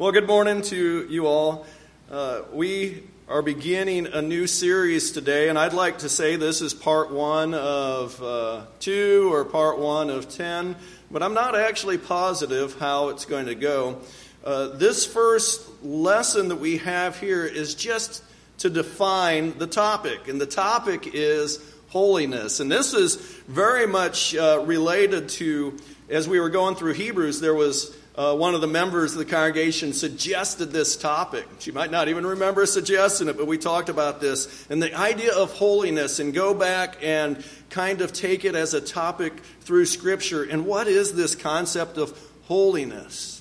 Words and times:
Well, 0.00 0.12
good 0.12 0.26
morning 0.26 0.62
to 0.62 1.06
you 1.10 1.26
all. 1.26 1.66
Uh, 2.10 2.40
we 2.54 3.02
are 3.28 3.42
beginning 3.42 4.06
a 4.06 4.22
new 4.22 4.46
series 4.46 5.12
today, 5.12 5.50
and 5.50 5.58
I'd 5.58 5.74
like 5.74 5.98
to 5.98 6.08
say 6.08 6.36
this 6.36 6.62
is 6.62 6.72
part 6.72 7.10
one 7.10 7.52
of 7.52 8.22
uh, 8.22 8.62
two 8.78 9.30
or 9.30 9.44
part 9.44 9.78
one 9.78 10.08
of 10.08 10.30
ten, 10.30 10.76
but 11.10 11.22
I'm 11.22 11.34
not 11.34 11.54
actually 11.54 11.98
positive 11.98 12.78
how 12.78 13.10
it's 13.10 13.26
going 13.26 13.44
to 13.44 13.54
go. 13.54 14.00
Uh, 14.42 14.68
this 14.68 15.04
first 15.04 15.68
lesson 15.84 16.48
that 16.48 16.56
we 16.56 16.78
have 16.78 17.18
here 17.18 17.44
is 17.44 17.74
just 17.74 18.24
to 18.60 18.70
define 18.70 19.58
the 19.58 19.66
topic, 19.66 20.28
and 20.28 20.40
the 20.40 20.46
topic 20.46 21.10
is 21.12 21.62
holiness. 21.88 22.58
And 22.60 22.72
this 22.72 22.94
is 22.94 23.16
very 23.48 23.86
much 23.86 24.34
uh, 24.34 24.62
related 24.64 25.28
to, 25.28 25.76
as 26.08 26.26
we 26.26 26.40
were 26.40 26.48
going 26.48 26.74
through 26.74 26.94
Hebrews, 26.94 27.40
there 27.40 27.54
was 27.54 27.94
uh, 28.20 28.34
one 28.34 28.54
of 28.54 28.60
the 28.60 28.66
members 28.66 29.12
of 29.12 29.18
the 29.18 29.24
congregation 29.24 29.94
suggested 29.94 30.66
this 30.66 30.94
topic. 30.94 31.46
She 31.58 31.72
might 31.72 31.90
not 31.90 32.08
even 32.08 32.26
remember 32.26 32.66
suggesting 32.66 33.28
it, 33.28 33.38
but 33.38 33.46
we 33.46 33.56
talked 33.56 33.88
about 33.88 34.20
this. 34.20 34.66
And 34.68 34.82
the 34.82 34.94
idea 34.94 35.32
of 35.32 35.54
holiness, 35.54 36.18
and 36.18 36.34
go 36.34 36.52
back 36.52 36.98
and 37.00 37.42
kind 37.70 38.02
of 38.02 38.12
take 38.12 38.44
it 38.44 38.54
as 38.54 38.74
a 38.74 38.80
topic 38.82 39.32
through 39.62 39.86
Scripture. 39.86 40.42
And 40.42 40.66
what 40.66 40.86
is 40.86 41.14
this 41.14 41.34
concept 41.34 41.96
of 41.96 42.14
holiness? 42.42 43.40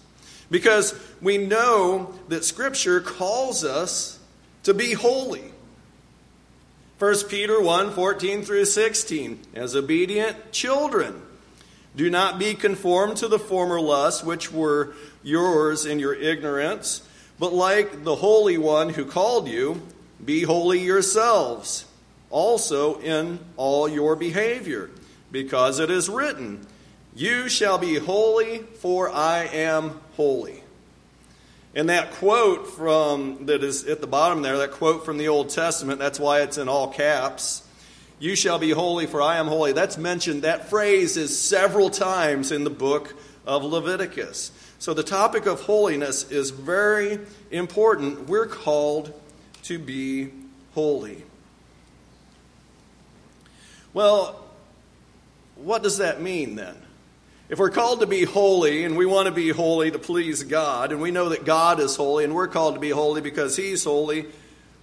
Because 0.49 0.97
we 1.21 1.37
know 1.37 2.15
that 2.29 2.45
Scripture 2.45 3.01
calls 3.01 3.65
us 3.65 4.17
to 4.63 4.73
be 4.73 4.93
holy. 4.93 5.43
1 6.99 7.15
Peter 7.27 7.61
1 7.61 7.91
14 7.91 8.43
through 8.43 8.63
16. 8.63 9.41
As 9.55 9.75
obedient 9.75 10.53
children 10.53 11.21
do 11.99 12.09
not 12.09 12.39
be 12.39 12.53
conformed 12.53 13.17
to 13.17 13.27
the 13.27 13.37
former 13.37 13.81
lusts 13.81 14.23
which 14.23 14.53
were 14.53 14.93
yours 15.21 15.85
in 15.85 15.99
your 15.99 16.13
ignorance, 16.13 17.05
but 17.37 17.51
like 17.51 18.05
the 18.05 18.15
Holy 18.15 18.57
One 18.57 18.87
who 18.87 19.03
called 19.03 19.49
you, 19.49 19.81
be 20.23 20.43
holy 20.43 20.79
yourselves, 20.79 21.83
also 22.29 23.01
in 23.01 23.39
all 23.57 23.89
your 23.89 24.15
behavior, 24.15 24.89
because 25.29 25.79
it 25.79 25.91
is 25.91 26.07
written, 26.07 26.65
You 27.13 27.49
shall 27.49 27.77
be 27.77 27.95
holy, 27.95 28.59
for 28.59 29.09
I 29.09 29.49
am 29.51 29.99
holy. 30.15 30.63
And 31.75 31.89
that 31.89 32.11
quote 32.11 32.65
from 32.69 33.45
that 33.47 33.61
is 33.61 33.83
at 33.87 33.99
the 33.99 34.07
bottom 34.07 34.41
there, 34.41 34.57
that 34.59 34.71
quote 34.71 35.03
from 35.03 35.17
the 35.17 35.27
Old 35.27 35.49
Testament, 35.49 35.99
that's 35.99 36.17
why 36.17 36.43
it's 36.43 36.57
in 36.57 36.69
all 36.69 36.87
caps. 36.87 37.61
You 38.19 38.35
shall 38.35 38.59
be 38.59 38.71
holy, 38.71 39.05
for 39.05 39.21
I 39.21 39.37
am 39.37 39.47
holy. 39.47 39.71
That's 39.71 39.97
mentioned, 39.97 40.43
that 40.43 40.69
phrase 40.69 41.15
is 41.15 41.39
several 41.39 41.89
times 41.89 42.51
in 42.51 42.65
the 42.65 42.69
book 42.69 43.15
of 43.47 43.63
Leviticus. 43.63 44.51
So 44.77 44.93
the 44.93 45.03
topic 45.03 45.45
of 45.45 45.61
holiness 45.61 46.29
is 46.29 46.49
very 46.49 47.19
important. 47.49 48.27
We're 48.27 48.45
called 48.45 49.13
to 49.63 49.79
be 49.79 50.31
holy. 50.73 51.23
Well, 53.93 54.43
what 55.55 55.81
does 55.81 55.97
that 55.97 56.21
mean 56.21 56.55
then? 56.55 56.75
If 57.47 57.57
we're 57.57 57.71
called 57.71 58.01
to 58.01 58.05
be 58.05 58.25
holy 58.25 58.83
and 58.83 58.95
we 58.95 59.05
want 59.05 59.27
to 59.27 59.33
be 59.33 59.49
holy 59.49 59.91
to 59.91 59.99
please 59.99 60.43
God, 60.43 60.91
and 60.91 61.01
we 61.01 61.11
know 61.11 61.29
that 61.29 61.45
God 61.45 61.79
is 61.79 61.95
holy 61.95 62.25
and 62.25 62.35
we're 62.35 62.47
called 62.47 62.75
to 62.75 62.79
be 62.79 62.89
holy 62.89 63.21
because 63.21 63.55
He's 63.55 63.85
holy, 63.85 64.27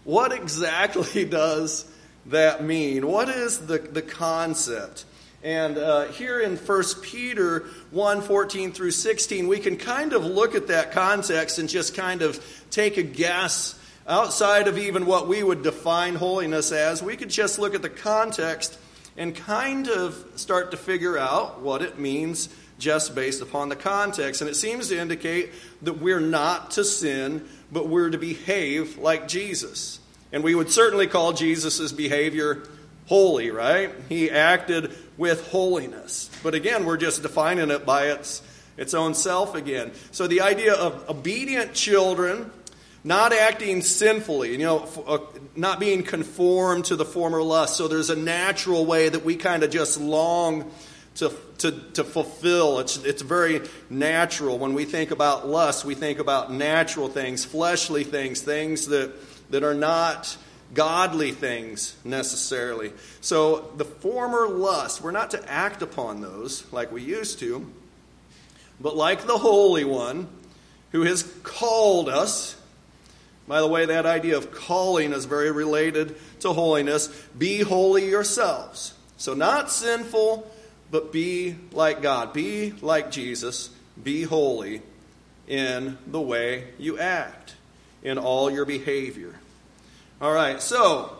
what 0.04 0.32
exactly 0.32 1.24
does 1.28 1.84
that 2.28 2.62
mean? 2.62 3.06
What 3.06 3.28
is 3.28 3.66
the, 3.66 3.78
the 3.78 4.02
concept? 4.02 5.04
And 5.42 5.78
uh, 5.78 6.06
here 6.06 6.40
in 6.40 6.56
1 6.56 6.84
Peter 7.02 7.66
1 7.90 8.20
14 8.22 8.72
through 8.72 8.90
16, 8.90 9.46
we 9.46 9.60
can 9.60 9.76
kind 9.76 10.12
of 10.12 10.24
look 10.24 10.54
at 10.54 10.68
that 10.68 10.92
context 10.92 11.58
and 11.58 11.68
just 11.68 11.94
kind 11.94 12.22
of 12.22 12.44
take 12.70 12.96
a 12.96 13.02
guess 13.02 13.78
outside 14.08 14.68
of 14.68 14.78
even 14.78 15.06
what 15.06 15.28
we 15.28 15.42
would 15.42 15.62
define 15.62 16.14
holiness 16.14 16.72
as. 16.72 17.02
We 17.02 17.16
could 17.16 17.30
just 17.30 17.58
look 17.58 17.74
at 17.74 17.82
the 17.82 17.90
context 17.90 18.78
and 19.16 19.34
kind 19.34 19.88
of 19.88 20.24
start 20.36 20.72
to 20.72 20.76
figure 20.76 21.18
out 21.18 21.60
what 21.60 21.82
it 21.82 21.98
means 21.98 22.48
just 22.78 23.14
based 23.14 23.40
upon 23.40 23.68
the 23.68 23.76
context. 23.76 24.40
And 24.40 24.50
it 24.50 24.54
seems 24.54 24.88
to 24.88 24.98
indicate 24.98 25.50
that 25.82 25.98
we're 26.00 26.20
not 26.20 26.72
to 26.72 26.84
sin, 26.84 27.46
but 27.72 27.88
we're 27.88 28.10
to 28.10 28.18
behave 28.18 28.98
like 28.98 29.28
Jesus. 29.28 30.00
And 30.36 30.44
we 30.44 30.54
would 30.54 30.70
certainly 30.70 31.06
call 31.06 31.32
Jesus' 31.32 31.92
behavior 31.92 32.62
holy, 33.06 33.50
right? 33.50 33.90
He 34.10 34.30
acted 34.30 34.94
with 35.16 35.48
holiness. 35.48 36.28
But 36.42 36.52
again, 36.54 36.84
we're 36.84 36.98
just 36.98 37.22
defining 37.22 37.70
it 37.70 37.86
by 37.86 38.08
its, 38.08 38.42
its 38.76 38.92
own 38.92 39.14
self 39.14 39.54
again. 39.54 39.92
So 40.10 40.26
the 40.26 40.42
idea 40.42 40.74
of 40.74 41.08
obedient 41.08 41.72
children, 41.72 42.50
not 43.02 43.32
acting 43.32 43.80
sinfully, 43.80 44.52
you 44.52 44.58
know, 44.58 44.86
uh, 45.06 45.18
not 45.56 45.80
being 45.80 46.02
conformed 46.02 46.84
to 46.84 46.96
the 46.96 47.06
former 47.06 47.42
lust. 47.42 47.78
So 47.78 47.88
there's 47.88 48.10
a 48.10 48.16
natural 48.16 48.84
way 48.84 49.08
that 49.08 49.24
we 49.24 49.36
kind 49.36 49.62
of 49.62 49.70
just 49.70 49.98
long 49.98 50.70
to, 51.14 51.32
to, 51.60 51.72
to 51.94 52.04
fulfill. 52.04 52.80
It's, 52.80 52.98
it's 52.98 53.22
very 53.22 53.62
natural. 53.88 54.58
When 54.58 54.74
we 54.74 54.84
think 54.84 55.12
about 55.12 55.48
lust, 55.48 55.86
we 55.86 55.94
think 55.94 56.18
about 56.18 56.52
natural 56.52 57.08
things, 57.08 57.46
fleshly 57.46 58.04
things, 58.04 58.42
things 58.42 58.88
that 58.88 59.14
that 59.50 59.62
are 59.62 59.74
not 59.74 60.36
godly 60.74 61.32
things 61.32 61.96
necessarily. 62.04 62.92
So 63.20 63.70
the 63.76 63.84
former 63.84 64.48
lust, 64.48 65.02
we're 65.02 65.10
not 65.10 65.30
to 65.32 65.50
act 65.50 65.82
upon 65.82 66.20
those 66.20 66.70
like 66.72 66.92
we 66.92 67.02
used 67.02 67.38
to, 67.40 67.70
but 68.80 68.96
like 68.96 69.26
the 69.26 69.38
Holy 69.38 69.84
One 69.84 70.28
who 70.92 71.02
has 71.02 71.22
called 71.42 72.08
us. 72.08 72.56
By 73.48 73.60
the 73.60 73.68
way, 73.68 73.86
that 73.86 74.06
idea 74.06 74.36
of 74.36 74.52
calling 74.52 75.12
is 75.12 75.24
very 75.24 75.52
related 75.52 76.16
to 76.40 76.52
holiness. 76.52 77.06
Be 77.38 77.60
holy 77.60 78.08
yourselves. 78.08 78.92
So, 79.18 79.34
not 79.34 79.70
sinful, 79.70 80.50
but 80.90 81.12
be 81.12 81.56
like 81.72 82.02
God. 82.02 82.32
Be 82.32 82.72
like 82.82 83.10
Jesus. 83.10 83.70
Be 84.02 84.24
holy 84.24 84.82
in 85.46 85.96
the 86.06 86.20
way 86.20 86.68
you 86.76 86.98
act 86.98 87.55
in 88.02 88.18
all 88.18 88.50
your 88.50 88.64
behavior. 88.64 89.34
All 90.20 90.32
right, 90.32 90.62
so 90.62 91.16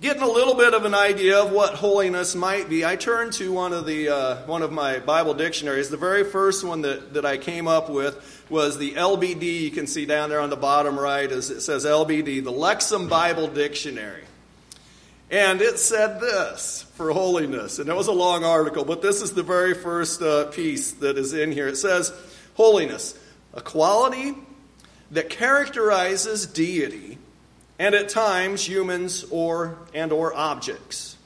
getting 0.00 0.22
a 0.22 0.28
little 0.28 0.54
bit 0.54 0.72
of 0.72 0.84
an 0.84 0.94
idea 0.94 1.42
of 1.42 1.52
what 1.52 1.74
holiness 1.74 2.34
might 2.34 2.68
be, 2.68 2.84
I 2.84 2.96
turned 2.96 3.34
to 3.34 3.52
one 3.52 3.72
of 3.72 3.84
the 3.86 4.08
uh, 4.08 4.46
one 4.46 4.62
of 4.62 4.72
my 4.72 4.98
Bible 4.98 5.34
dictionaries. 5.34 5.90
The 5.90 5.96
very 5.96 6.24
first 6.24 6.64
one 6.64 6.82
that, 6.82 7.14
that 7.14 7.26
I 7.26 7.36
came 7.36 7.68
up 7.68 7.90
with 7.90 8.46
was 8.48 8.78
the 8.78 8.92
LBD. 8.92 9.60
You 9.60 9.70
can 9.70 9.86
see 9.86 10.06
down 10.06 10.30
there 10.30 10.40
on 10.40 10.50
the 10.50 10.56
bottom 10.56 10.98
right, 10.98 11.30
as 11.30 11.50
it 11.50 11.60
says 11.60 11.84
LBD, 11.84 12.42
the 12.42 12.52
Lexham 12.52 13.08
Bible 13.08 13.48
Dictionary. 13.48 14.24
And 15.30 15.60
it 15.60 15.78
said 15.78 16.20
this 16.20 16.82
for 16.94 17.12
holiness. 17.12 17.78
And 17.78 17.88
it 17.88 17.94
was 17.94 18.08
a 18.08 18.12
long 18.12 18.42
article, 18.42 18.84
but 18.84 19.00
this 19.00 19.22
is 19.22 19.32
the 19.32 19.44
very 19.44 19.74
first 19.74 20.20
uh, 20.22 20.46
piece 20.46 20.90
that 20.92 21.16
is 21.16 21.34
in 21.34 21.52
here. 21.52 21.68
It 21.68 21.76
says, 21.76 22.12
Holiness, 22.54 23.16
a 23.54 23.60
quality 23.60 24.34
that 25.10 25.30
characterizes 25.30 26.46
deity 26.46 27.18
and 27.78 27.94
at 27.94 28.08
times 28.08 28.66
humans 28.66 29.24
or 29.30 29.78
and 29.94 30.12
or 30.12 30.34
objects. 30.34 31.16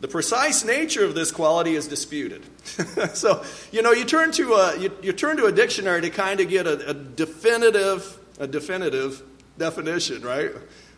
The 0.00 0.08
precise 0.08 0.64
nature 0.64 1.04
of 1.04 1.14
this 1.14 1.30
quality 1.30 1.74
is 1.74 1.86
disputed. 1.86 2.42
so, 3.12 3.44
you 3.70 3.82
know, 3.82 3.92
you 3.92 4.04
turn 4.04 4.32
to 4.32 4.54
a 4.54 4.78
you, 4.78 4.92
you 5.02 5.12
turn 5.12 5.36
to 5.36 5.46
a 5.46 5.52
dictionary 5.52 6.00
to 6.02 6.10
kind 6.10 6.40
of 6.40 6.48
get 6.48 6.66
a, 6.66 6.90
a 6.90 6.94
definitive 6.94 8.18
a 8.38 8.46
definitive 8.46 9.22
definition, 9.58 10.22
right? 10.22 10.52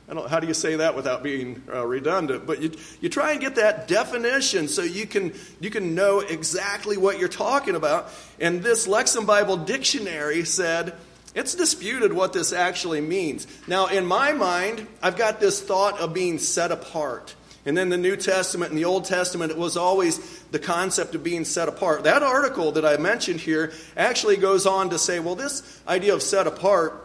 I 0.08 0.14
don't, 0.14 0.28
how 0.28 0.40
do 0.40 0.46
you 0.46 0.54
say 0.54 0.76
that 0.76 0.94
without 0.94 1.22
being 1.22 1.62
uh, 1.72 1.86
redundant? 1.86 2.46
But 2.46 2.60
you, 2.60 2.72
you 3.00 3.08
try 3.08 3.32
and 3.32 3.40
get 3.40 3.54
that 3.54 3.88
definition 3.88 4.68
so 4.68 4.82
you 4.82 5.06
can, 5.06 5.32
you 5.60 5.70
can 5.70 5.94
know 5.94 6.20
exactly 6.20 6.96
what 6.96 7.18
you're 7.18 7.28
talking 7.28 7.76
about. 7.76 8.10
And 8.40 8.62
this 8.62 8.86
Lexham 8.86 9.26
Bible 9.26 9.56
Dictionary 9.56 10.44
said 10.44 10.94
it's 11.34 11.54
disputed 11.54 12.12
what 12.12 12.32
this 12.32 12.52
actually 12.52 13.00
means. 13.00 13.46
Now, 13.66 13.86
in 13.86 14.04
my 14.04 14.32
mind, 14.32 14.86
I've 15.02 15.16
got 15.16 15.40
this 15.40 15.60
thought 15.62 15.98
of 15.98 16.12
being 16.12 16.38
set 16.38 16.70
apart. 16.70 17.34
And 17.64 17.76
then 17.76 17.90
the 17.90 17.96
New 17.96 18.16
Testament 18.16 18.70
and 18.70 18.78
the 18.78 18.84
Old 18.84 19.04
Testament, 19.04 19.52
it 19.52 19.58
was 19.58 19.76
always 19.76 20.18
the 20.50 20.58
concept 20.58 21.14
of 21.14 21.22
being 21.22 21.44
set 21.44 21.68
apart. 21.68 22.04
That 22.04 22.22
article 22.22 22.72
that 22.72 22.84
I 22.84 22.96
mentioned 22.96 23.40
here 23.40 23.72
actually 23.96 24.36
goes 24.36 24.66
on 24.66 24.90
to 24.90 24.98
say, 24.98 25.20
well, 25.20 25.36
this 25.36 25.80
idea 25.86 26.12
of 26.12 26.22
set 26.22 26.46
apart 26.46 27.02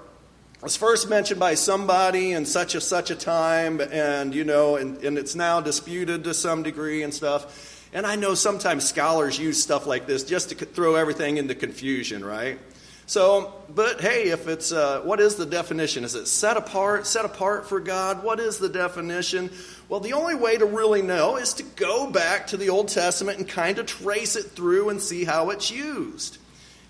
was 0.62 0.76
first 0.76 1.10
mentioned 1.10 1.40
by 1.40 1.54
somebody 1.54 2.32
in 2.32 2.46
such 2.46 2.74
a 2.74 2.82
such 2.82 3.12
a 3.12 3.16
time, 3.16 3.80
and 3.80 4.34
you 4.34 4.44
know, 4.44 4.76
and, 4.76 4.98
and 5.04 5.18
it's 5.18 5.36
now 5.36 5.62
disputed 5.62 6.24
to 6.24 6.34
some 6.34 6.64
degree 6.64 7.04
and 7.04 7.14
stuff. 7.14 7.88
And 7.94 8.06
I 8.06 8.16
know 8.16 8.34
sometimes 8.34 8.88
scholars 8.90 9.38
use 9.38 9.62
stuff 9.62 9.86
like 9.86 10.08
this 10.08 10.24
just 10.24 10.50
to 10.50 10.56
throw 10.66 10.96
everything 10.96 11.38
into 11.38 11.54
confusion, 11.54 12.26
right? 12.26 12.60
So, 13.08 13.54
but 13.74 14.02
hey, 14.02 14.32
if 14.32 14.50
it's, 14.50 14.74
uh, 14.74 15.00
what 15.00 15.22
is 15.22 15.36
the 15.36 15.46
definition? 15.46 16.04
Is 16.04 16.14
it 16.14 16.28
set 16.28 16.58
apart, 16.58 17.08
set 17.08 17.24
apart 17.24 17.68
for 17.70 17.80
God? 17.80 18.22
What 18.22 18.42
is 18.42 18.58
the 18.58 18.68
definition? 18.68 19.50
Well, 19.88 20.02
the 20.02 20.12
only 20.12 20.36
way 20.36 20.58
to 20.58 20.66
really 20.66 21.02
know 21.02 21.38
is 21.38 21.54
to 21.54 21.64
go 21.64 22.12
back 22.12 22.48
to 22.48 22.58
the 22.58 22.68
Old 22.68 22.90
Testament 22.90 23.38
and 23.38 23.48
kind 23.48 23.80
of 23.80 23.86
trace 23.86 24.36
it 24.36 24.52
through 24.52 24.90
and 24.90 25.02
see 25.02 25.24
how 25.24 25.52
it's 25.52 25.72
used. 25.72 26.38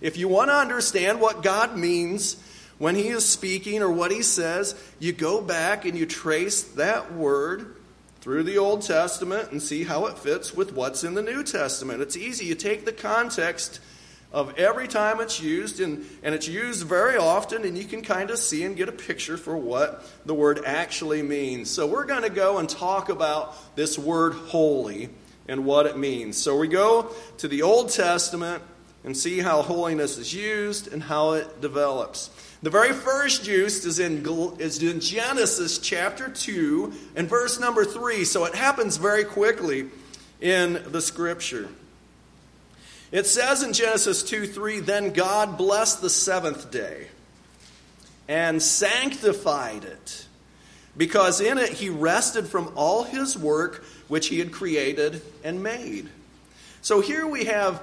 If 0.01 0.17
you 0.17 0.27
want 0.27 0.49
to 0.49 0.55
understand 0.55 1.21
what 1.21 1.43
God 1.43 1.77
means 1.77 2.41
when 2.79 2.95
He 2.95 3.09
is 3.09 3.23
speaking 3.23 3.83
or 3.83 3.91
what 3.91 4.09
He 4.09 4.23
says, 4.23 4.73
you 4.97 5.13
go 5.13 5.39
back 5.39 5.85
and 5.85 5.95
you 5.95 6.07
trace 6.07 6.63
that 6.63 7.13
word 7.13 7.75
through 8.21 8.41
the 8.41 8.57
Old 8.57 8.81
Testament 8.81 9.51
and 9.51 9.61
see 9.61 9.83
how 9.83 10.07
it 10.07 10.17
fits 10.17 10.55
with 10.55 10.73
what's 10.73 11.03
in 11.03 11.13
the 11.13 11.21
New 11.21 11.43
Testament. 11.43 12.01
It's 12.01 12.17
easy. 12.17 12.45
You 12.45 12.55
take 12.55 12.85
the 12.85 12.91
context 12.91 13.81
of 14.31 14.57
every 14.57 14.87
time 14.87 15.21
it's 15.21 15.41
used, 15.41 15.79
and, 15.79 16.05
and 16.21 16.35
it's 16.35 16.47
used 16.47 16.83
very 16.83 17.15
often, 17.15 17.63
and 17.63 17.77
you 17.77 17.85
can 17.85 18.01
kind 18.01 18.29
of 18.29 18.37
see 18.37 18.63
and 18.63 18.75
get 18.75 18.89
a 18.89 18.93
picture 18.93 19.37
for 19.37 19.55
what 19.55 20.05
the 20.25 20.33
word 20.33 20.61
actually 20.65 21.21
means. 21.21 21.69
So, 21.69 21.87
we're 21.87 22.05
going 22.05 22.23
to 22.23 22.29
go 22.29 22.57
and 22.57 22.67
talk 22.67 23.09
about 23.09 23.55
this 23.75 23.97
word 23.97 24.33
holy 24.33 25.09
and 25.47 25.65
what 25.65 25.85
it 25.85 25.97
means. 25.97 26.37
So, 26.37 26.57
we 26.57 26.67
go 26.67 27.11
to 27.37 27.47
the 27.47 27.61
Old 27.61 27.89
Testament 27.89 28.61
and 29.03 29.15
see 29.15 29.39
how 29.39 29.61
holiness 29.61 30.17
is 30.17 30.33
used 30.33 30.91
and 30.91 31.01
how 31.01 31.33
it 31.33 31.61
develops. 31.61 32.29
The 32.61 32.69
very 32.69 32.91
first 32.91 33.47
use 33.47 33.85
is 33.85 33.99
in, 33.99 34.25
is 34.59 34.83
in 34.83 34.99
Genesis 34.99 35.77
chapter 35.77 36.27
2 36.27 36.91
and 37.15 37.29
verse 37.29 37.59
number 37.59 37.85
3, 37.85 38.25
so 38.25 38.43
it 38.45 38.55
happens 38.55 38.97
very 38.97 39.23
quickly 39.23 39.89
in 40.41 40.83
the 40.87 41.01
scripture. 41.01 41.69
It 43.11 43.25
says 43.25 43.63
in 43.63 43.73
Genesis 43.73 44.23
2 44.23 44.47
3, 44.47 44.81
Then 44.81 45.13
God 45.13 45.57
blessed 45.57 46.01
the 46.01 46.09
seventh 46.09 46.71
day 46.71 47.07
and 48.27 48.61
sanctified 48.61 49.85
it, 49.85 50.25
because 50.97 51.39
in 51.39 51.57
it 51.57 51.69
he 51.69 51.89
rested 51.89 52.47
from 52.47 52.73
all 52.75 53.03
his 53.03 53.37
work 53.37 53.83
which 54.09 54.27
he 54.27 54.39
had 54.39 54.51
created 54.51 55.21
and 55.43 55.63
made. 55.63 56.09
So 56.81 56.99
here 56.99 57.25
we 57.25 57.45
have 57.45 57.81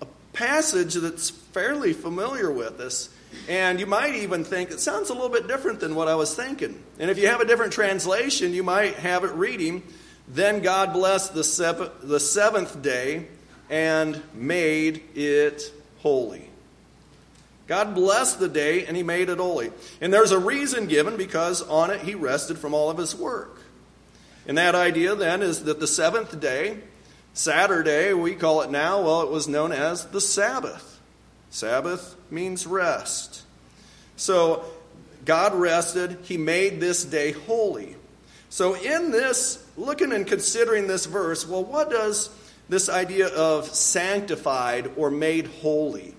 a 0.00 0.06
passage 0.32 0.94
that's 0.94 1.30
fairly 1.30 1.92
familiar 1.92 2.50
with 2.50 2.80
us. 2.80 3.10
And 3.46 3.78
you 3.78 3.86
might 3.86 4.14
even 4.14 4.44
think 4.44 4.70
it 4.70 4.80
sounds 4.80 5.10
a 5.10 5.12
little 5.12 5.28
bit 5.28 5.46
different 5.46 5.80
than 5.80 5.94
what 5.94 6.08
I 6.08 6.14
was 6.14 6.34
thinking. 6.34 6.82
And 6.98 7.10
if 7.10 7.18
you 7.18 7.26
have 7.28 7.40
a 7.40 7.44
different 7.44 7.74
translation, 7.74 8.54
you 8.54 8.62
might 8.62 8.94
have 8.94 9.24
it 9.24 9.32
reading, 9.32 9.82
Then 10.26 10.62
God 10.62 10.94
blessed 10.94 11.34
the, 11.34 11.92
the 12.02 12.20
seventh 12.20 12.80
day 12.80 13.28
and 13.70 14.22
made 14.34 15.02
it 15.14 15.72
holy. 15.98 16.48
God 17.66 17.94
blessed 17.94 18.40
the 18.40 18.48
day 18.48 18.86
and 18.86 18.96
he 18.96 19.02
made 19.02 19.28
it 19.28 19.38
holy. 19.38 19.70
And 20.00 20.12
there's 20.12 20.32
a 20.32 20.38
reason 20.38 20.86
given 20.86 21.16
because 21.16 21.60
on 21.62 21.90
it 21.90 22.00
he 22.00 22.14
rested 22.14 22.58
from 22.58 22.72
all 22.72 22.88
of 22.88 22.96
his 22.96 23.14
work. 23.14 23.60
And 24.46 24.56
that 24.56 24.74
idea 24.74 25.14
then 25.14 25.42
is 25.42 25.64
that 25.64 25.78
the 25.78 25.86
seventh 25.86 26.40
day, 26.40 26.78
Saturday, 27.34 28.14
we 28.14 28.34
call 28.34 28.62
it 28.62 28.70
now, 28.70 29.02
well, 29.02 29.22
it 29.22 29.30
was 29.30 29.46
known 29.46 29.72
as 29.72 30.06
the 30.06 30.20
Sabbath. 30.20 30.98
Sabbath 31.50 32.16
means 32.30 32.66
rest. 32.66 33.42
So 34.16 34.64
God 35.26 35.54
rested, 35.54 36.18
he 36.22 36.38
made 36.38 36.80
this 36.80 37.04
day 37.04 37.32
holy. 37.32 37.96
So 38.48 38.74
in 38.74 39.10
this, 39.10 39.62
looking 39.76 40.12
and 40.12 40.26
considering 40.26 40.86
this 40.86 41.04
verse, 41.04 41.46
well, 41.46 41.64
what 41.64 41.90
does 41.90 42.30
this 42.68 42.88
idea 42.88 43.28
of 43.28 43.66
sanctified 43.74 44.90
or 44.96 45.10
made 45.10 45.46
holy. 45.46 46.14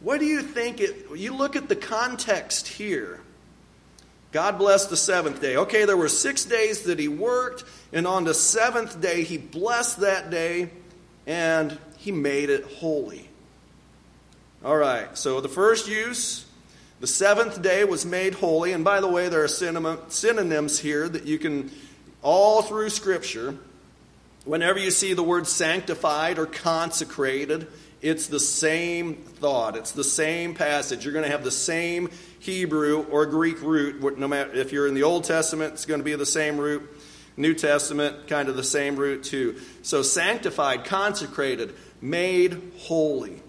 What 0.00 0.18
do 0.18 0.26
you 0.26 0.42
think 0.42 0.80
it 0.80 1.06
you 1.14 1.34
look 1.34 1.56
at 1.56 1.68
the 1.68 1.76
context 1.76 2.66
here. 2.68 3.20
God 4.32 4.56
blessed 4.56 4.88
the 4.88 4.96
seventh 4.96 5.42
day. 5.42 5.56
Okay, 5.56 5.84
there 5.84 5.96
were 5.96 6.08
six 6.08 6.46
days 6.46 6.82
that 6.84 6.98
he 6.98 7.06
worked, 7.06 7.64
and 7.92 8.06
on 8.06 8.24
the 8.24 8.32
seventh 8.32 9.00
day 9.00 9.24
he 9.24 9.36
blessed 9.36 10.00
that 10.00 10.30
day 10.30 10.70
and 11.26 11.78
he 11.98 12.10
made 12.10 12.48
it 12.48 12.64
holy. 12.64 13.28
All 14.64 14.76
right, 14.76 15.16
so 15.18 15.40
the 15.40 15.48
first 15.48 15.86
use, 15.86 16.46
the 17.00 17.06
seventh 17.06 17.62
day 17.62 17.84
was 17.84 18.06
made 18.06 18.34
holy. 18.34 18.72
And 18.72 18.84
by 18.84 19.00
the 19.00 19.08
way, 19.08 19.28
there 19.28 19.44
are 19.44 19.48
synonyms 19.48 20.78
here 20.78 21.08
that 21.08 21.24
you 21.24 21.38
can, 21.38 21.70
all 22.22 22.62
through 22.62 22.90
Scripture, 22.90 23.56
Whenever 24.44 24.78
you 24.78 24.90
see 24.90 25.14
the 25.14 25.22
word 25.22 25.46
sanctified 25.46 26.38
or 26.38 26.46
consecrated, 26.46 27.68
it's 28.00 28.26
the 28.26 28.40
same 28.40 29.14
thought. 29.14 29.76
It's 29.76 29.92
the 29.92 30.02
same 30.02 30.54
passage. 30.54 31.04
You're 31.04 31.12
going 31.12 31.24
to 31.24 31.30
have 31.30 31.44
the 31.44 31.52
same 31.52 32.10
Hebrew 32.40 33.04
or 33.04 33.26
Greek 33.26 33.62
root. 33.62 34.18
No 34.18 34.26
matter 34.26 34.52
if 34.52 34.72
you're 34.72 34.88
in 34.88 34.94
the 34.94 35.04
Old 35.04 35.24
Testament, 35.24 35.74
it's 35.74 35.86
going 35.86 36.00
to 36.00 36.04
be 36.04 36.16
the 36.16 36.26
same 36.26 36.58
root. 36.58 36.82
New 37.36 37.54
Testament, 37.54 38.26
kind 38.26 38.48
of 38.48 38.56
the 38.56 38.64
same 38.64 38.96
root 38.96 39.22
too. 39.22 39.60
So 39.82 40.02
sanctified, 40.02 40.84
consecrated, 40.84 41.74
made 42.00 42.72
holy. 42.78 43.40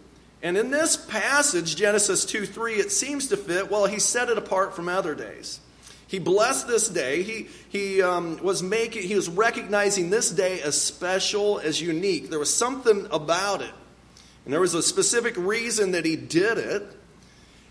And 0.44 0.58
in 0.58 0.72
this 0.72 0.96
passage, 0.96 1.76
Genesis 1.76 2.24
2 2.26 2.46
3, 2.46 2.76
it 2.76 2.92
seems 2.92 3.28
to 3.30 3.38
fit, 3.38 3.72
well, 3.72 3.88
he 3.88 4.00
set 4.00 4.30
it 4.30 4.38
apart 4.38 4.76
from 4.76 4.88
other 4.88 5.16
days. 5.16 5.60
He 6.14 6.20
blessed 6.20 6.68
this 6.68 6.90
day. 6.90 7.24
He, 7.24 7.48
he 7.70 8.04
um, 8.04 8.38
was 8.44 8.62
making, 8.62 9.08
he 9.08 9.16
was 9.16 9.28
recognizing 9.28 10.12
this 10.12 10.30
day 10.30 10.62
as 10.62 10.80
special, 10.80 11.58
as 11.58 11.82
unique. 11.82 12.30
There 12.30 12.38
was 12.38 12.54
something 12.54 13.08
about 13.10 13.64
it. 13.64 13.72
And 14.46 14.54
there 14.54 14.62
was 14.62 14.76
a 14.76 14.84
specific 14.84 15.36
reason 15.36 15.94
that 15.94 16.06
he 16.06 16.16
did 16.16 16.60
it. 16.60 16.84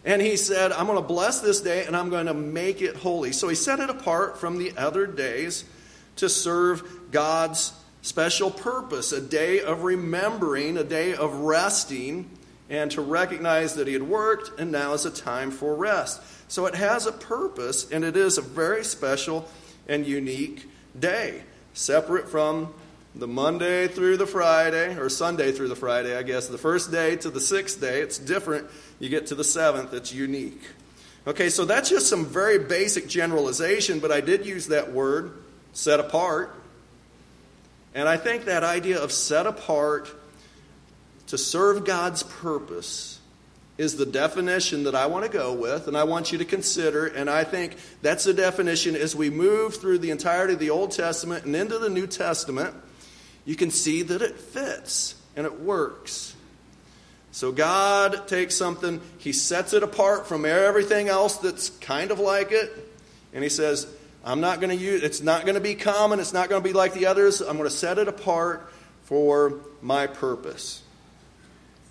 And 0.05 0.21
he 0.21 0.37
said, 0.37 0.73
I'm 0.73 0.87
going 0.87 0.99
to 0.99 1.07
bless 1.07 1.39
this 1.39 1.61
day 1.61 1.87
and 1.87 1.97
I'm 1.97 2.11
going 2.11 2.27
to 2.27 2.35
make 2.35 2.83
it 2.83 2.97
holy. 2.97 3.31
So 3.31 3.47
he 3.47 3.55
set 3.55 3.79
it 3.79 3.89
apart 3.89 4.41
from 4.41 4.59
the 4.59 4.77
other 4.77 5.07
days 5.07 5.65
to 6.17 6.29
serve 6.29 7.13
God's 7.13 7.73
special 8.01 8.51
purpose 8.51 9.13
a 9.13 9.21
day 9.21 9.61
of 9.61 9.85
remembering, 9.85 10.79
a 10.79 10.83
day 10.83 11.15
of 11.15 11.33
resting, 11.33 12.29
and 12.69 12.91
to 12.91 13.03
recognize 13.03 13.75
that 13.75 13.87
he 13.87 13.93
had 13.93 14.03
worked 14.03 14.59
and 14.59 14.73
now 14.73 14.95
is 14.95 15.05
a 15.05 15.13
time 15.13 15.53
for 15.53 15.77
rest. 15.77 16.21
So 16.53 16.67
it 16.67 16.75
has 16.75 17.07
a 17.07 17.13
purpose, 17.13 17.91
and 17.91 18.05
it 18.05 18.15
is 18.15 18.37
a 18.37 18.43
very 18.43 18.85
special 18.85 19.49
and 19.89 20.07
unique 20.07 20.69
day, 21.01 21.45
separate 21.73 22.29
from 22.29 22.75
the 23.15 23.27
Monday 23.27 23.89
through 23.89 24.19
the 24.19 24.27
Friday, 24.27 24.99
or 24.99 25.09
Sunday 25.09 25.53
through 25.53 25.69
the 25.69 25.77
Friday, 25.77 26.15
I 26.15 26.23
guess. 26.23 26.49
The 26.49 26.59
first 26.59 26.93
day 26.93 27.17
to 27.17 27.31
the 27.31 27.41
sixth 27.41 27.81
day, 27.81 28.03
it's 28.03 28.19
different. 28.19 28.69
You 28.99 29.09
get 29.09 29.29
to 29.29 29.35
the 29.35 29.45
seventh, 29.45 29.95
it's 29.95 30.13
unique. 30.13 30.61
Okay, 31.27 31.49
so 31.49 31.65
that's 31.65 31.89
just 31.89 32.11
some 32.11 32.27
very 32.27 32.59
basic 32.59 33.09
generalization, 33.09 33.99
but 33.99 34.13
I 34.13 34.21
did 34.21 34.45
use 34.45 34.67
that 34.67 34.93
word, 34.93 35.33
set 35.73 36.01
apart. 36.01 36.55
And 37.95 38.07
I 38.07 38.19
think 38.19 38.45
that 38.45 38.63
idea 38.63 39.01
of 39.01 39.11
set 39.11 39.47
apart 39.47 40.15
to 41.29 41.39
serve 41.39 41.87
God's 41.87 42.23
purpose 42.25 43.21
is 43.79 43.97
the 43.97 44.07
definition 44.07 44.85
that 44.85 44.95
I 44.95 45.07
want 45.07 45.25
to 45.25 45.31
go 45.31 45.53
with, 45.53 45.89
and 45.89 45.97
I 45.97 46.05
want 46.05 46.31
you 46.31 46.39
to 46.39 46.45
consider. 46.45 47.07
And 47.07 47.31
I 47.31 47.45
think 47.45 47.77
that's 48.03 48.25
the 48.25 48.35
definition 48.35 48.95
as 48.95 49.17
we 49.17 49.31
move 49.31 49.77
through 49.77 49.99
the 49.99 50.11
entirety 50.11 50.55
of 50.55 50.59
the 50.59 50.71
Old 50.71 50.93
Testament 50.93 51.45
and 51.45 51.57
into 51.57 51.79
the 51.79 51.89
New 51.89 52.07
Testament. 52.07 52.75
You 53.45 53.57
can 53.57 53.71
see 53.71 54.03
that 54.03 54.23
it 54.23 54.37
fits 54.37 55.15
and 55.35 55.47
it 55.47 55.61
works. 55.61 56.37
So 57.33 57.51
God 57.51 58.29
takes 58.29 58.55
something, 58.55 59.01
He 59.19 59.33
sets 59.33 59.73
it 59.73 59.83
apart 59.83 60.27
from 60.27 60.45
everything 60.45 61.09
else 61.09 61.39
that's 61.39 61.71
kind 61.71 62.11
of 62.11 62.19
like 62.19 62.53
it, 62.53 62.71
and 63.33 63.43
He 63.43 63.49
says, 63.49 63.87
I'm 64.25 64.41
not 64.41 64.61
going 64.61 64.77
to 64.77 64.83
use 64.83 65.03
it's 65.03 65.23
not 65.23 65.43
going 65.43 65.55
to 65.55 65.61
be 65.61 65.75
common, 65.75 66.21
it's 66.21 66.35
not 66.35 66.49
going 66.51 66.63
to 66.63 66.69
be 66.69 66.75
like 66.75 66.93
the 66.93 67.07
others. 67.07 67.41
I'm 67.41 67.57
going 67.57 67.69
to 67.69 67.75
set 67.75 67.99
it 67.99 68.07
apart 68.07 68.71
for 69.05 69.61
my 69.81 70.07
purpose. 70.07 70.82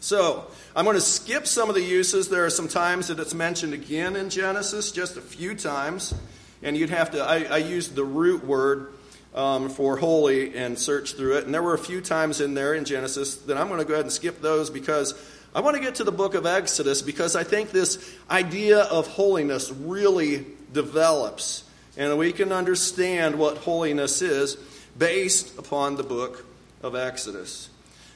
So, 0.04 0.48
I'm 0.76 0.84
going 0.84 0.98
to 0.98 1.02
skip 1.02 1.46
some 1.46 1.70
of 1.70 1.76
the 1.76 1.84
uses. 1.84 2.28
There 2.28 2.44
are 2.44 2.50
some 2.50 2.68
times 2.68 3.10
that 3.10 3.20
it's 3.20 3.36
mentioned 3.36 3.76
again 3.76 4.16
in 4.16 4.32
Genesis, 4.32 4.92
just 4.92 5.16
a 5.16 5.22
few 5.22 5.54
times. 5.54 6.16
And 6.64 6.76
you'd 6.76 6.90
have 6.90 7.12
to, 7.12 7.22
I, 7.22 7.44
I 7.44 7.58
used 7.58 7.94
the 7.94 8.04
root 8.04 8.44
word 8.44 8.94
um, 9.36 9.70
for 9.70 9.98
holy 9.98 10.56
and 10.58 10.78
search 10.80 11.14
through 11.14 11.38
it. 11.38 11.46
And 11.46 11.54
there 11.54 11.62
were 11.62 11.76
a 11.76 11.80
few 11.80 12.02
times 12.02 12.42
in 12.42 12.56
there 12.56 12.74
in 12.74 12.84
Genesis 12.84 13.36
that 13.44 13.58
I'm 13.58 13.68
going 13.68 13.80
to 13.80 13.86
go 13.86 13.94
ahead 13.94 14.06
and 14.06 14.12
skip 14.12 14.42
those 14.42 14.72
because 14.72 15.14
I 15.54 15.62
want 15.62 15.78
to 15.78 15.84
get 15.84 15.94
to 15.96 16.04
the 16.04 16.12
book 16.12 16.34
of 16.34 16.48
Exodus 16.48 17.04
because 17.04 17.36
I 17.36 17.44
think 17.44 17.70
this 17.70 18.18
idea 18.28 18.80
of 18.80 19.06
holiness 19.06 19.72
really 19.72 20.48
develops. 20.74 21.64
And 21.96 22.18
we 22.18 22.34
can 22.34 22.52
understand 22.52 23.36
what 23.38 23.60
holiness 23.60 24.24
is 24.24 24.58
based 24.98 25.60
upon 25.60 25.96
the 25.96 26.04
book 26.04 26.44
of 26.82 26.96
Exodus. 26.96 27.70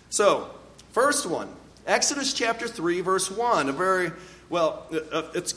So, 0.10 0.50
first 0.92 1.28
one 1.28 1.50
Exodus 1.88 2.34
chapter 2.34 2.68
3, 2.68 3.02
verse 3.02 3.30
1, 3.30 3.70
a 3.70 3.72
very, 3.72 4.12
well, 4.50 4.88
uh, 4.92 4.98
uh, 5.12 5.32
it's 5.36 5.54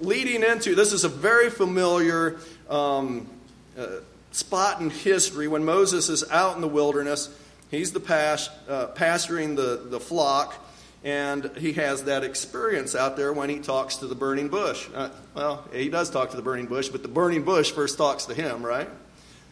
leading 0.00 0.42
into, 0.42 0.74
this 0.74 0.92
is 0.92 1.04
a 1.04 1.08
very 1.08 1.48
familiar 1.48 2.38
um, 2.68 3.28
uh, 3.78 3.86
spot 4.32 4.80
in 4.80 4.90
history 4.90 5.46
when 5.46 5.64
Moses 5.64 6.08
is 6.08 6.28
out 6.30 6.56
in 6.56 6.60
the 6.60 6.68
wilderness. 6.68 7.28
He's 7.70 7.92
the 7.92 8.00
uh, 8.68 8.86
pasturing 8.88 9.54
the, 9.54 9.80
the 9.84 10.00
flock, 10.00 10.54
and 11.04 11.52
he 11.56 11.74
has 11.74 12.04
that 12.04 12.24
experience 12.24 12.96
out 12.96 13.16
there 13.16 13.32
when 13.32 13.48
he 13.48 13.60
talks 13.60 13.98
to 13.98 14.08
the 14.08 14.16
burning 14.16 14.48
bush. 14.48 14.88
Uh, 14.92 15.10
well, 15.34 15.64
he 15.72 15.88
does 15.88 16.10
talk 16.10 16.30
to 16.30 16.36
the 16.36 16.42
burning 16.42 16.66
bush, 16.66 16.88
but 16.88 17.02
the 17.02 17.08
burning 17.08 17.44
bush 17.44 17.70
first 17.70 17.96
talks 17.96 18.24
to 18.24 18.34
him, 18.34 18.66
right? 18.66 18.88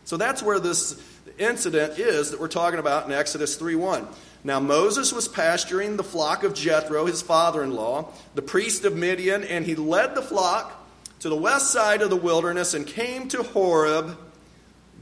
So 0.05 0.17
that's 0.17 0.43
where 0.43 0.59
this 0.59 1.01
incident 1.39 1.99
is 1.99 2.33
that 2.33 2.41
we're 2.41 2.49
talking 2.49 2.81
about 2.81 3.07
in 3.07 3.13
Exodus 3.13 3.55
3 3.55 3.77
1. 3.77 4.09
Now 4.47 4.61
Moses 4.61 5.11
was 5.11 5.27
pasturing 5.27 5.97
the 5.97 6.05
flock 6.05 6.45
of 6.45 6.53
Jethro, 6.55 7.07
his 7.07 7.23
father 7.23 7.65
in 7.65 7.73
law, 7.73 8.11
the 8.35 8.43
priest 8.43 8.85
of 8.85 8.95
Midian, 8.95 9.43
and 9.43 9.65
he 9.65 9.75
led 9.75 10.15
the 10.15 10.23
flock 10.23 10.87
to 11.21 11.31
the 11.31 11.37
west 11.37 11.73
side 11.73 12.03
of 12.03 12.11
the 12.11 12.17
wilderness 12.17 12.75
and 12.75 12.87
came 12.87 13.27
to 13.29 13.43
Horeb, 13.43 14.19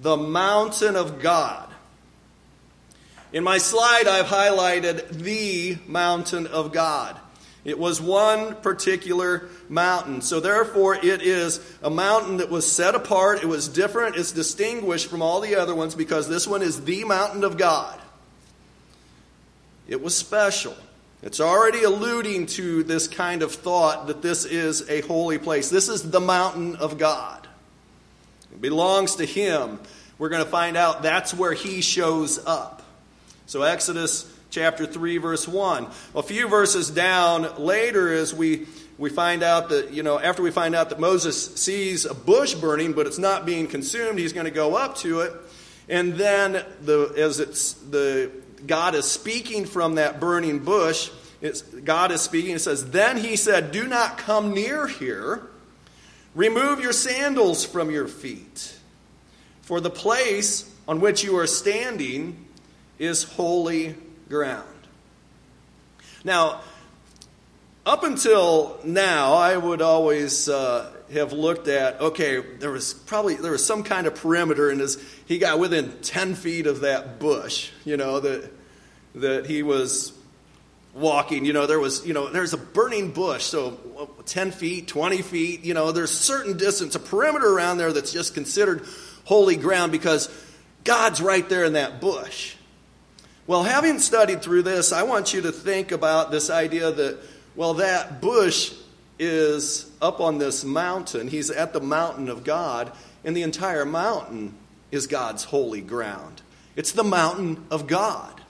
the 0.01 0.17
mountain 0.17 0.95
of 0.95 1.21
God. 1.21 1.69
In 3.33 3.43
my 3.43 3.59
slide, 3.59 4.07
I've 4.07 4.27
highlighted 4.27 5.09
the 5.09 5.79
mountain 5.89 6.47
of 6.47 6.73
God. 6.73 7.19
It 7.65 7.79
was 7.79 8.01
one 8.01 8.57
particular 8.57 9.49
mountain. 9.69 10.21
So, 10.21 10.41
therefore, 10.41 10.97
it 10.97 11.23
is 11.23 11.61
a 11.83 11.91
mountain 11.91 12.39
that 12.39 12.51
was 12.51 12.71
set 12.71 12.95
apart. 12.95 13.43
It 13.43 13.47
was 13.47 13.69
different. 13.69 14.17
It's 14.17 14.33
distinguished 14.33 15.09
from 15.09 15.23
all 15.23 15.41
the 15.41 15.57
other 15.57 15.75
ones 15.75 15.95
because 15.95 16.29
this 16.29 16.47
one 16.47 16.61
is 16.61 16.85
the 16.85 17.05
mountain 17.05 17.43
of 17.43 17.57
God. 17.57 18.02
It 19.93 20.01
was 20.01 20.17
special. 20.17 20.75
It's 21.23 21.39
already 21.39 21.83
alluding 21.83 22.47
to 22.47 22.83
this 22.83 23.09
kind 23.09 23.43
of 23.43 23.53
thought 23.53 24.07
that 24.07 24.23
this 24.23 24.47
is 24.47 24.89
a 24.89 25.03
holy 25.03 25.37
place. 25.37 25.69
This 25.69 25.91
is 25.91 26.11
the 26.11 26.19
mountain 26.19 26.77
of 26.77 26.97
God. 26.97 27.47
It 28.55 28.63
belongs 28.63 29.17
to 29.17 29.27
Him. 29.27 29.79
We're 30.17 30.31
going 30.31 30.43
to 30.43 30.51
find 30.51 30.79
out 30.79 31.03
that's 31.03 31.35
where 31.35 31.53
He 31.53 31.83
shows 31.83 32.43
up. 32.47 32.83
So, 33.45 33.61
Exodus 33.61 34.35
chapter 34.49 34.87
3, 34.87 35.19
verse 35.19 35.47
1. 35.47 35.89
A 36.15 36.23
few 36.23 36.49
verses 36.49 36.89
down 36.89 37.63
later, 37.63 38.15
as 38.15 38.33
we, 38.33 38.67
we 38.97 39.11
find 39.11 39.43
out 39.43 39.69
that, 39.69 39.93
you 39.93 40.03
know, 40.03 40.19
after 40.19 40.43
we 40.43 40.51
find 40.51 40.75
out 40.75 40.89
that 40.89 41.01
Moses 41.01 41.55
sees 41.57 42.07
a 42.07 42.15
bush 42.15 42.55
burning, 42.55 42.95
but 42.95 43.07
it's 43.07 43.19
not 43.19 43.45
being 43.45 43.67
consumed, 43.67 44.19
he's 44.19 44.33
going 44.33 44.47
to 44.47 44.51
go 44.51 44.75
up 44.75 44.97
to 44.99 45.21
it. 45.21 45.35
And 45.87 46.15
then, 46.15 46.65
the, 46.81 47.13
as 47.19 47.41
it's 47.41 47.75
the 47.75 48.31
God 48.67 48.95
is 48.95 49.11
speaking 49.11 49.65
from 49.65 49.97
that 49.97 50.21
burning 50.21 50.61
bush. 50.61 51.11
It's, 51.41 51.63
God 51.63 52.13
is 52.13 52.21
speaking. 52.21 52.53
It 52.55 52.61
says, 52.61 52.91
Then 52.91 53.17
he 53.17 53.37
said, 53.37 53.73
Do 53.73 53.87
not 53.87 54.19
come 54.19 54.55
near 54.55 54.87
here. 54.87 55.43
Remove 56.35 56.81
your 56.81 56.93
sandals 56.93 57.65
from 57.65 57.91
your 57.91 58.09
feet. 58.09 58.77
For 59.63 59.81
the 59.81 59.91
place 59.91 60.71
on 60.89 61.01
which 61.01 61.23
you 61.23 61.37
are 61.39 61.47
standing 61.47 62.47
is 62.99 63.23
holy 63.25 63.95
ground. 64.29 64.67
Now, 66.25 66.61
up 67.85 68.05
until 68.05 68.79
now, 68.85 69.35
I 69.35 69.57
would 69.57 69.83
always 69.83 70.49
uh, 70.49 70.93
have 71.13 71.33
looked 71.33 71.67
at 71.69 72.01
okay, 72.01 72.41
there 72.41 72.71
was 72.71 72.95
probably 72.95 73.35
there 73.35 73.53
was 73.53 73.65
some 73.65 73.83
kind 73.83 74.07
of 74.07 74.15
perimeter, 74.15 74.71
and 74.71 74.81
as 74.81 75.03
he 75.27 75.39
got 75.39 75.59
within 75.59 75.93
ten 76.03 76.35
feet 76.35 76.67
of 76.67 76.81
that 76.81 77.19
bush, 77.19 77.71
you 77.85 77.97
know 77.97 78.21
that 78.21 78.52
that 79.15 79.47
he 79.47 79.63
was 79.63 80.13
walking. 80.95 81.45
You 81.45 81.53
know, 81.53 81.67
there 81.67 81.81
was 81.81 82.07
you 82.07 82.15
know 82.15 82.29
there's 82.29 82.53
a 82.53 82.59
burning 82.59 83.13
bush, 83.13 83.45
so 83.45 84.09
ten 84.27 84.51
feet, 84.51 84.89
twenty 84.89 85.23
feet. 85.23 85.65
You 85.65 85.75
know, 85.75 85.93
there's 85.93 86.11
certain 86.11 86.57
distance, 86.57 86.95
a 86.95 87.01
perimeter 87.01 87.49
around 87.49 87.79
there 87.79 87.93
that's 87.93 88.13
just 88.13 88.35
considered 88.35 88.85
holy 89.25 89.57
ground 89.57 89.93
because 89.93 90.29
God's 90.85 91.21
right 91.21 91.49
there 91.49 91.65
in 91.65 91.75
that 91.75 92.01
bush. 92.01 92.57
Well, 93.47 93.65
having 93.65 93.99
studied 93.99 94.43
through 94.43 94.63
this, 94.63 94.93
I 94.93 95.03
want 95.03 95.35
you 95.35 95.43
to 95.43 95.53
think 95.53 95.93
about 95.93 96.31
this 96.31 96.49
idea 96.49 96.91
that 96.93 97.19
well, 97.55 97.75
that 97.75 98.21
bush 98.21 98.73
is 99.19 99.91
up 100.01 100.21
on 100.21 100.39
this 100.39 100.65
mountain. 100.65 101.29
He's 101.29 101.51
at 101.51 101.73
the 101.73 101.81
mountain 101.81 102.29
of 102.29 102.45
God, 102.45 102.93
and 103.25 103.37
the 103.37 103.43
entire 103.43 103.85
mountain 103.85 104.55
is 104.91 105.07
God's 105.07 105.45
holy 105.45 105.81
ground. 105.81 106.43
It's 106.77 106.93
the 106.93 107.05
mountain 107.05 107.67
of 107.71 107.87
God. 107.87 108.42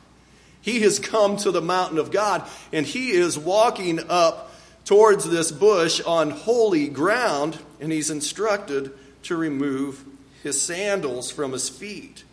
He 0.63 0.81
has 0.81 0.99
come 0.99 1.37
to 1.39 1.51
the 1.51 1.61
mountain 1.61 1.99
of 1.99 2.11
God, 2.11 2.49
and 2.73 2.87
he 2.87 3.11
is 3.11 3.39
walking 3.39 4.01
up 4.09 4.53
towards 4.85 5.29
this 5.29 5.53
bush 5.53 6.01
on 6.01 6.31
holy 6.31 6.89
ground, 6.89 7.59
and 7.81 7.93
he's 7.93 8.11
instructed 8.11 8.93
to 9.25 9.37
remove 9.37 10.05
his 10.43 10.61
sandals 10.61 11.31
from 11.31 11.53
his 11.53 11.69
feet. 11.69 12.25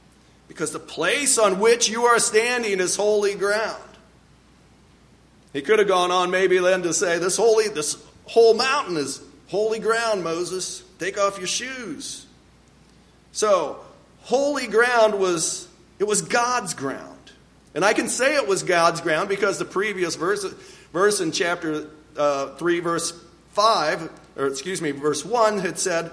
Because 0.47 0.71
the 0.71 0.79
place 0.79 1.37
on 1.37 1.59
which 1.59 1.89
you 1.89 2.05
are 2.05 2.19
standing 2.19 2.79
is 2.79 2.95
holy 2.95 3.35
ground. 3.35 3.83
He 5.53 5.61
could 5.61 5.79
have 5.79 5.87
gone 5.87 6.11
on 6.11 6.31
maybe 6.31 6.59
then 6.59 6.83
to 6.83 6.93
say, 6.93 7.17
This 7.17 7.37
holy, 7.37 7.67
this 7.67 8.01
whole 8.25 8.53
mountain 8.53 8.97
is 8.97 9.21
holy 9.47 9.79
ground, 9.79 10.23
Moses. 10.23 10.83
Take 10.99 11.17
off 11.17 11.37
your 11.37 11.47
shoes. 11.47 12.25
So, 13.31 13.79
holy 14.21 14.67
ground 14.67 15.19
was 15.19 15.67
it 15.97 16.05
was 16.05 16.21
God's 16.21 16.73
ground. 16.73 17.08
And 17.79 17.85
I 17.85 17.93
can 17.93 18.09
say 18.09 18.35
it 18.35 18.45
was 18.45 18.63
God's 18.63 18.99
ground 18.99 19.29
because 19.29 19.57
the 19.57 19.63
previous 19.63 20.17
verse, 20.17 20.43
verse 20.91 21.21
in 21.21 21.31
chapter 21.31 21.87
uh, 22.17 22.47
3, 22.55 22.81
verse 22.81 23.17
5, 23.51 24.11
or 24.35 24.47
excuse 24.47 24.81
me, 24.81 24.91
verse 24.91 25.23
1 25.23 25.59
had 25.59 25.79
said 25.79 26.11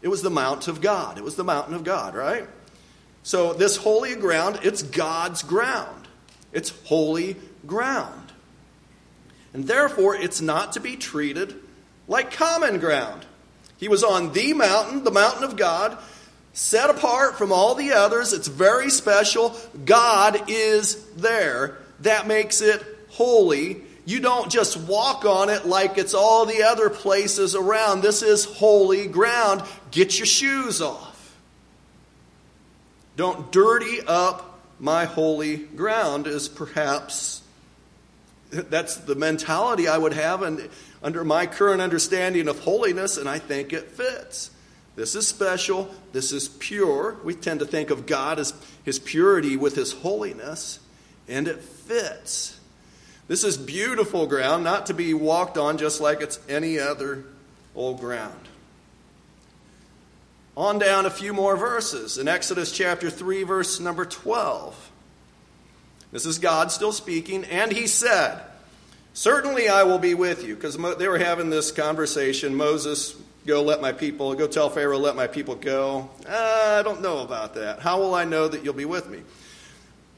it 0.00 0.06
was 0.06 0.22
the 0.22 0.30
mount 0.30 0.68
of 0.68 0.80
God. 0.80 1.18
It 1.18 1.24
was 1.24 1.34
the 1.34 1.42
mountain 1.42 1.74
of 1.74 1.82
God, 1.82 2.14
right? 2.14 2.46
So, 3.24 3.52
this 3.52 3.76
holy 3.76 4.14
ground, 4.14 4.60
it's 4.62 4.84
God's 4.84 5.42
ground. 5.42 6.06
It's 6.52 6.68
holy 6.84 7.34
ground. 7.66 8.30
And 9.52 9.66
therefore, 9.66 10.14
it's 10.14 10.40
not 10.40 10.74
to 10.74 10.80
be 10.80 10.94
treated 10.94 11.52
like 12.06 12.30
common 12.30 12.78
ground. 12.78 13.26
He 13.76 13.88
was 13.88 14.04
on 14.04 14.34
the 14.34 14.52
mountain, 14.52 15.02
the 15.02 15.10
mountain 15.10 15.42
of 15.42 15.56
God, 15.56 15.98
set 16.58 16.90
apart 16.90 17.38
from 17.38 17.52
all 17.52 17.76
the 17.76 17.92
others. 17.92 18.32
It's 18.32 18.48
very 18.48 18.90
special. 18.90 19.56
God 19.84 20.50
is 20.50 20.96
there. 21.12 21.78
That 22.00 22.26
makes 22.26 22.60
it 22.60 22.84
holy. 23.10 23.82
You 24.04 24.18
don't 24.18 24.50
just 24.50 24.76
walk 24.76 25.24
on 25.24 25.50
it 25.50 25.66
like 25.66 25.98
it's 25.98 26.14
all 26.14 26.46
the 26.46 26.64
other 26.64 26.90
places 26.90 27.54
around. 27.54 28.00
This 28.00 28.22
is 28.22 28.44
holy 28.44 29.06
ground. 29.06 29.62
Get 29.92 30.18
your 30.18 30.26
shoes 30.26 30.82
off. 30.82 31.36
Don't 33.14 33.52
dirty 33.52 34.00
up 34.04 34.58
my 34.80 35.04
holy 35.04 35.58
ground, 35.58 36.26
is 36.26 36.48
perhaps 36.48 37.40
that's 38.50 38.96
the 38.96 39.14
mentality 39.14 39.86
I 39.86 39.96
would 39.96 40.12
have 40.12 40.42
and 40.42 40.68
under 41.04 41.22
my 41.22 41.46
current 41.46 41.80
understanding 41.80 42.48
of 42.48 42.58
holiness, 42.58 43.16
and 43.16 43.28
I 43.28 43.38
think 43.38 43.72
it 43.72 43.92
fits. 43.92 44.50
This 44.98 45.14
is 45.14 45.28
special. 45.28 45.94
This 46.10 46.32
is 46.32 46.48
pure. 46.48 47.18
We 47.22 47.36
tend 47.36 47.60
to 47.60 47.66
think 47.66 47.90
of 47.90 48.04
God 48.04 48.40
as 48.40 48.52
his 48.82 48.98
purity 48.98 49.56
with 49.56 49.76
his 49.76 49.92
holiness, 49.92 50.80
and 51.28 51.46
it 51.46 51.60
fits. 51.60 52.58
This 53.28 53.44
is 53.44 53.56
beautiful 53.56 54.26
ground, 54.26 54.64
not 54.64 54.86
to 54.86 54.94
be 54.94 55.14
walked 55.14 55.56
on 55.56 55.78
just 55.78 56.00
like 56.00 56.20
it's 56.20 56.40
any 56.48 56.80
other 56.80 57.22
old 57.76 58.00
ground. 58.00 58.48
On 60.56 60.80
down 60.80 61.06
a 61.06 61.10
few 61.10 61.32
more 61.32 61.56
verses. 61.56 62.18
In 62.18 62.26
Exodus 62.26 62.72
chapter 62.72 63.08
3, 63.08 63.44
verse 63.44 63.78
number 63.78 64.04
12. 64.04 64.90
This 66.10 66.26
is 66.26 66.40
God 66.40 66.72
still 66.72 66.90
speaking, 66.90 67.44
and 67.44 67.70
he 67.70 67.86
said, 67.86 68.40
Certainly 69.12 69.68
I 69.68 69.84
will 69.84 70.00
be 70.00 70.14
with 70.14 70.44
you. 70.44 70.56
Because 70.56 70.76
they 70.98 71.06
were 71.06 71.18
having 71.18 71.50
this 71.50 71.70
conversation. 71.70 72.56
Moses, 72.56 73.14
go 73.48 73.62
let 73.62 73.80
my 73.80 73.92
people, 73.92 74.34
go 74.34 74.46
tell 74.46 74.68
Pharaoh, 74.68 74.98
let 74.98 75.16
my 75.16 75.26
people 75.26 75.54
go. 75.54 76.10
Uh, 76.28 76.76
I 76.78 76.82
don't 76.82 77.00
know 77.00 77.20
about 77.20 77.54
that. 77.54 77.80
How 77.80 77.98
will 77.98 78.14
I 78.14 78.24
know 78.24 78.46
that 78.46 78.62
you'll 78.62 78.74
be 78.74 78.84
with 78.84 79.08
me? 79.08 79.22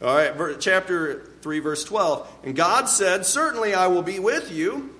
All 0.02 0.14
right, 0.14 0.58
chapter 0.58 1.30
3, 1.40 1.60
verse 1.60 1.84
12. 1.84 2.28
And 2.42 2.56
God 2.56 2.88
said, 2.88 3.24
Certainly 3.24 3.72
I 3.72 3.86
will 3.86 4.02
be 4.02 4.18
with 4.18 4.50
you, 4.50 4.92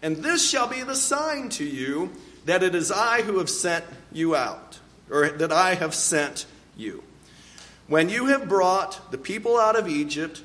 and 0.00 0.16
this 0.16 0.48
shall 0.48 0.66
be 0.66 0.82
the 0.82 0.96
sign 0.96 1.50
to 1.50 1.64
you 1.64 2.10
that 2.46 2.62
it 2.62 2.74
is 2.74 2.90
I 2.90 3.20
who 3.20 3.38
have 3.38 3.50
sent 3.50 3.84
you 4.12 4.34
out, 4.34 4.80
or 5.10 5.28
that 5.28 5.52
I 5.52 5.74
have 5.74 5.94
sent 5.94 6.46
you. 6.76 7.04
When 7.86 8.08
you 8.08 8.26
have 8.26 8.48
brought 8.48 9.10
the 9.10 9.18
people 9.18 9.58
out 9.58 9.76
of 9.76 9.88
Egypt, 9.88 10.40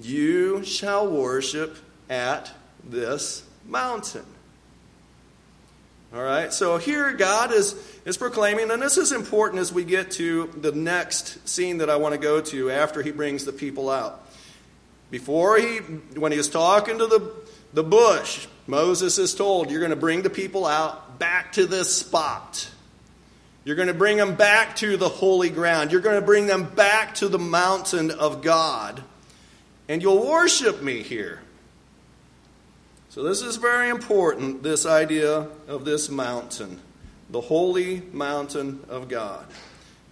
you 0.00 0.62
shall 0.62 1.08
worship 1.08 1.76
at 2.08 2.52
this 2.84 3.42
mountain. 3.66 4.26
All 6.14 6.22
right, 6.22 6.52
so 6.52 6.78
here 6.78 7.12
God 7.12 7.52
is, 7.52 7.74
is 8.04 8.16
proclaiming, 8.16 8.70
and 8.70 8.80
this 8.80 8.98
is 8.98 9.10
important 9.10 9.60
as 9.60 9.72
we 9.72 9.82
get 9.82 10.12
to 10.12 10.46
the 10.56 10.70
next 10.70 11.48
scene 11.48 11.78
that 11.78 11.90
I 11.90 11.96
want 11.96 12.12
to 12.14 12.20
go 12.20 12.40
to 12.40 12.70
after 12.70 13.02
he 13.02 13.10
brings 13.10 13.44
the 13.44 13.52
people 13.52 13.90
out. 13.90 14.24
Before 15.10 15.58
he, 15.58 15.78
when 15.78 16.30
he 16.30 16.38
was 16.38 16.48
talking 16.48 16.98
to 16.98 17.06
the, 17.08 17.32
the 17.72 17.82
bush, 17.82 18.46
Moses 18.68 19.18
is 19.18 19.34
told, 19.34 19.72
You're 19.72 19.80
going 19.80 19.90
to 19.90 19.96
bring 19.96 20.22
the 20.22 20.30
people 20.30 20.66
out 20.66 21.18
back 21.18 21.54
to 21.54 21.66
this 21.66 21.92
spot. 21.92 22.70
You're 23.64 23.74
going 23.74 23.88
to 23.88 23.94
bring 23.94 24.16
them 24.16 24.36
back 24.36 24.76
to 24.76 24.96
the 24.96 25.08
holy 25.08 25.50
ground. 25.50 25.90
You're 25.90 26.00
going 26.00 26.20
to 26.20 26.24
bring 26.24 26.46
them 26.46 26.62
back 26.76 27.16
to 27.16 27.28
the 27.28 27.40
mountain 27.40 28.12
of 28.12 28.40
God. 28.40 29.02
And 29.88 30.00
you'll 30.00 30.24
worship 30.24 30.80
me 30.80 31.02
here. 31.02 31.40
So, 33.14 33.22
this 33.22 33.42
is 33.42 33.58
very 33.58 33.90
important 33.90 34.64
this 34.64 34.84
idea 34.84 35.46
of 35.68 35.84
this 35.84 36.10
mountain, 36.10 36.80
the 37.30 37.40
holy 37.40 38.02
mountain 38.12 38.84
of 38.88 39.06
God. 39.06 39.46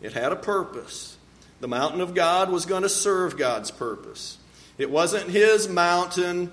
It 0.01 0.13
had 0.13 0.31
a 0.31 0.37
purpose. 0.37 1.17
The 1.59 1.67
mountain 1.67 2.01
of 2.01 2.15
God 2.15 2.53
was 2.53 2.65
going 2.65 2.85
to 2.85 2.89
serve 2.89 3.37
God's 3.37 3.73
purpose. 3.73 4.39
It 4.79 4.89
wasn't 4.89 5.31
his 5.31 5.69
mountain 5.69 6.53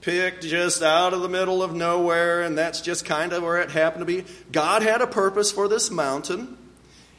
picked 0.00 0.42
just 0.42 0.82
out 0.82 1.12
of 1.12 1.20
the 1.20 1.28
middle 1.28 1.62
of 1.62 1.74
nowhere, 1.74 2.40
and 2.44 2.56
that's 2.56 2.80
just 2.80 3.04
kind 3.04 3.34
of 3.34 3.42
where 3.42 3.60
it 3.60 3.70
happened 3.70 4.00
to 4.00 4.06
be. 4.06 4.24
God 4.50 4.80
had 4.80 5.02
a 5.02 5.06
purpose 5.06 5.52
for 5.52 5.68
this 5.68 5.90
mountain. 5.90 6.56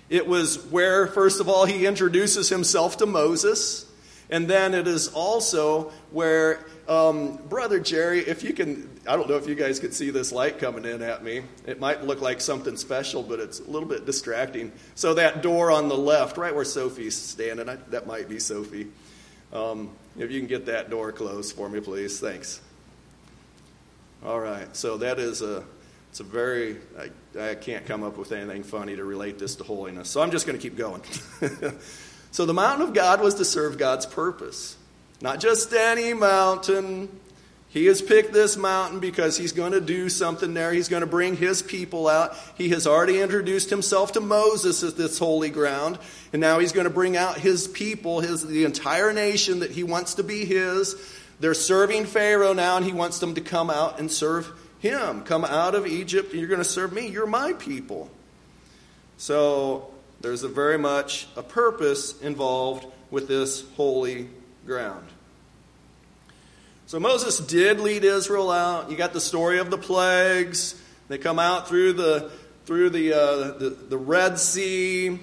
It 0.10 0.26
was 0.26 0.58
where, 0.72 1.06
first 1.06 1.40
of 1.40 1.48
all, 1.48 1.66
he 1.66 1.86
introduces 1.86 2.50
himself 2.50 2.98
to 2.98 3.06
Moses. 3.06 3.86
And 4.32 4.48
then 4.48 4.74
it 4.74 4.88
is 4.88 5.10
also 5.10 5.92
where, 6.10 6.66
um, 6.88 7.38
Brother 7.48 7.80
Jerry, 7.80 8.20
if 8.20 8.44
you 8.44 8.54
can, 8.54 8.90
I 9.08 9.16
don't 9.16 9.30
know 9.30 9.38
if 9.38 9.48
you 9.48 9.56
guys 9.56 9.80
could 9.80 9.94
see 9.94 10.10
this 10.10 10.32
light 10.32 10.60
coming 10.60 10.86
in 10.86 11.02
at 11.02 11.24
me. 11.24 11.44
It 11.66 11.80
might 11.80 12.04
look 12.04 12.22
like 12.22 12.42
something 12.42 12.78
special, 12.78 13.24
but 13.24 13.40
it's 13.40 13.60
a 13.60 13.70
little 13.70 13.88
bit 13.88 14.06
distracting. 14.06 14.72
So 14.96 15.14
that 15.14 15.42
door 15.42 15.72
on 15.72 15.88
the 15.90 15.98
left, 15.98 16.38
right 16.38 16.54
where 16.54 16.66
Sophie's 16.66 17.16
standing, 17.16 17.70
I, 17.70 17.76
that 17.90 18.08
might 18.08 18.28
be 18.28 18.40
Sophie. 18.40 18.88
Um, 19.54 19.92
if 20.18 20.32
you 20.32 20.40
can 20.40 20.48
get 20.48 20.66
that 20.66 20.90
door 20.90 21.12
closed 21.12 21.56
for 21.56 21.70
me, 21.70 21.80
please. 21.80 22.20
Thanks. 22.20 22.62
All 24.24 24.40
right. 24.40 24.76
So 24.76 24.98
that 24.98 25.20
is 25.20 25.42
a 25.42 25.64
it's 26.10 26.20
a 26.20 26.24
very 26.24 26.78
I, 27.00 27.42
I 27.52 27.56
can't 27.56 27.86
come 27.86 28.04
up 28.04 28.18
with 28.18 28.32
anything 28.34 28.64
funny 28.64 28.96
to 28.96 29.04
relate 29.04 29.40
this 29.40 29.56
to 29.56 29.64
holiness. 29.64 30.10
So 30.10 30.22
I'm 30.22 30.32
just 30.32 30.46
going 30.46 30.58
to 30.58 30.62
keep 30.62 30.78
going. 30.78 31.02
so 32.32 32.46
the 32.46 32.54
mountain 32.54 32.88
of 32.88 32.94
God 32.94 33.22
was 33.22 33.36
to 33.36 33.46
serve 33.46 33.78
God's 33.78 34.06
purpose. 34.06 34.76
Not 35.22 35.40
just 35.40 35.72
any 35.74 36.14
mountain. 36.14 37.10
He 37.70 37.86
has 37.86 38.02
picked 38.02 38.34
this 38.34 38.58
mountain 38.58 39.00
because 39.00 39.38
he's 39.38 39.54
going 39.54 39.72
to 39.72 39.80
do 39.80 40.10
something 40.10 40.54
there. 40.54 40.74
He's 40.74 40.90
going 40.90 41.02
to 41.02 41.08
bring 41.08 41.38
his 41.38 41.62
people 41.62 42.10
out. 42.10 42.36
He 42.56 42.70
has 42.70 42.86
already 42.86 43.22
introduced 43.22 43.70
himself 43.70 44.12
to 44.14 44.20
Moses 44.20 44.84
at 44.84 44.98
this 44.98 45.18
holy 45.20 45.50
ground, 45.50 45.98
and 46.34 46.42
now 46.42 46.60
he's 46.60 46.74
going 46.74 46.84
to 46.84 46.90
bring 46.90 47.16
out 47.16 47.38
his 47.38 47.70
people, 47.70 48.20
his 48.20 48.46
the 48.46 48.66
entire 48.66 49.14
nation 49.14 49.60
that 49.60 49.72
he 49.72 49.84
wants 49.84 50.16
to 50.16 50.24
be 50.24 50.44
his. 50.44 50.96
They're 51.40 51.54
serving 51.54 52.08
Pharaoh 52.08 52.54
now, 52.54 52.76
and 52.76 52.86
he 52.86 52.92
wants 52.92 53.20
them 53.20 53.36
to 53.36 53.42
come 53.42 53.70
out 53.70 54.00
and 54.00 54.12
serve 54.12 54.52
him. 54.80 55.24
Come 55.24 55.46
out 55.46 55.74
of 55.74 55.88
Egypt, 55.88 56.32
and 56.32 56.40
you're 56.40 56.50
going 56.50 56.60
to 56.60 56.66
serve 56.66 56.92
me. 56.92 57.08
You're 57.08 57.26
my 57.26 57.54
people. 57.54 58.12
So 59.16 59.94
there's 60.20 60.44
a 60.44 60.50
very 60.50 60.78
much 60.78 61.28
a 61.38 61.44
purpose 61.44 62.20
involved 62.22 62.86
with 63.12 63.30
this 63.30 63.64
holy 63.78 64.28
ground. 64.66 65.08
So 66.92 67.00
Moses 67.00 67.38
did 67.38 67.80
lead 67.80 68.04
Israel 68.04 68.52
out. 68.52 68.92
You 68.92 68.98
got 68.98 69.14
the 69.14 69.22
story 69.22 69.60
of 69.60 69.72
the 69.72 69.78
plagues. 69.78 70.76
They 71.08 71.18
come 71.18 71.40
out 71.40 71.70
through 71.70 71.94
the 71.94 72.30
through 72.66 72.90
the 72.90 73.14
uh, 73.14 73.58
the, 73.58 73.70
the 73.70 73.98
Red 73.98 74.38
Sea. 74.38 75.18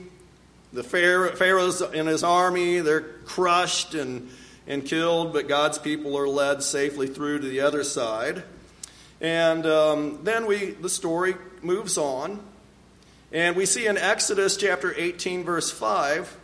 The 0.72 0.82
Pharaoh's 0.82 1.82
and 1.82 2.08
his 2.08 2.24
army, 2.24 2.78
they're 2.78 3.02
crushed 3.02 3.92
and 3.92 4.30
and 4.66 4.82
killed, 4.82 5.34
but 5.34 5.46
God's 5.46 5.76
people 5.76 6.16
are 6.16 6.26
led 6.26 6.62
safely 6.62 7.06
through 7.06 7.40
to 7.40 7.46
the 7.46 7.60
other 7.60 7.84
side. 7.84 8.44
And 9.20 9.66
um, 9.66 10.20
then 10.22 10.46
we, 10.46 10.70
the 10.70 10.88
story 10.88 11.34
moves 11.60 11.98
on, 11.98 12.40
and 13.30 13.56
we 13.56 13.66
see 13.66 13.86
in 13.86 13.98
Exodus 13.98 14.56
chapter 14.56 14.94
18, 14.96 15.44
verse 15.44 15.70
5, 15.70 16.34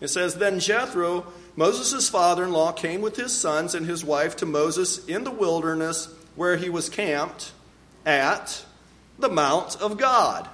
it 0.00 0.08
says, 0.08 0.34
Then 0.34 0.58
Jethro, 0.58 1.26
Moses' 1.56 2.08
father 2.08 2.44
in 2.44 2.52
law, 2.52 2.72
came 2.72 3.00
with 3.00 3.16
his 3.16 3.32
sons 3.32 3.74
and 3.74 3.86
his 3.86 4.04
wife 4.04 4.36
to 4.36 4.46
Moses 4.46 5.04
in 5.06 5.24
the 5.24 5.30
wilderness 5.30 6.08
where 6.34 6.56
he 6.56 6.68
was 6.68 6.88
camped 6.88 7.52
at 8.04 8.64
the 9.18 9.28
Mount 9.28 9.76
of 9.80 9.96
God. 9.96 10.48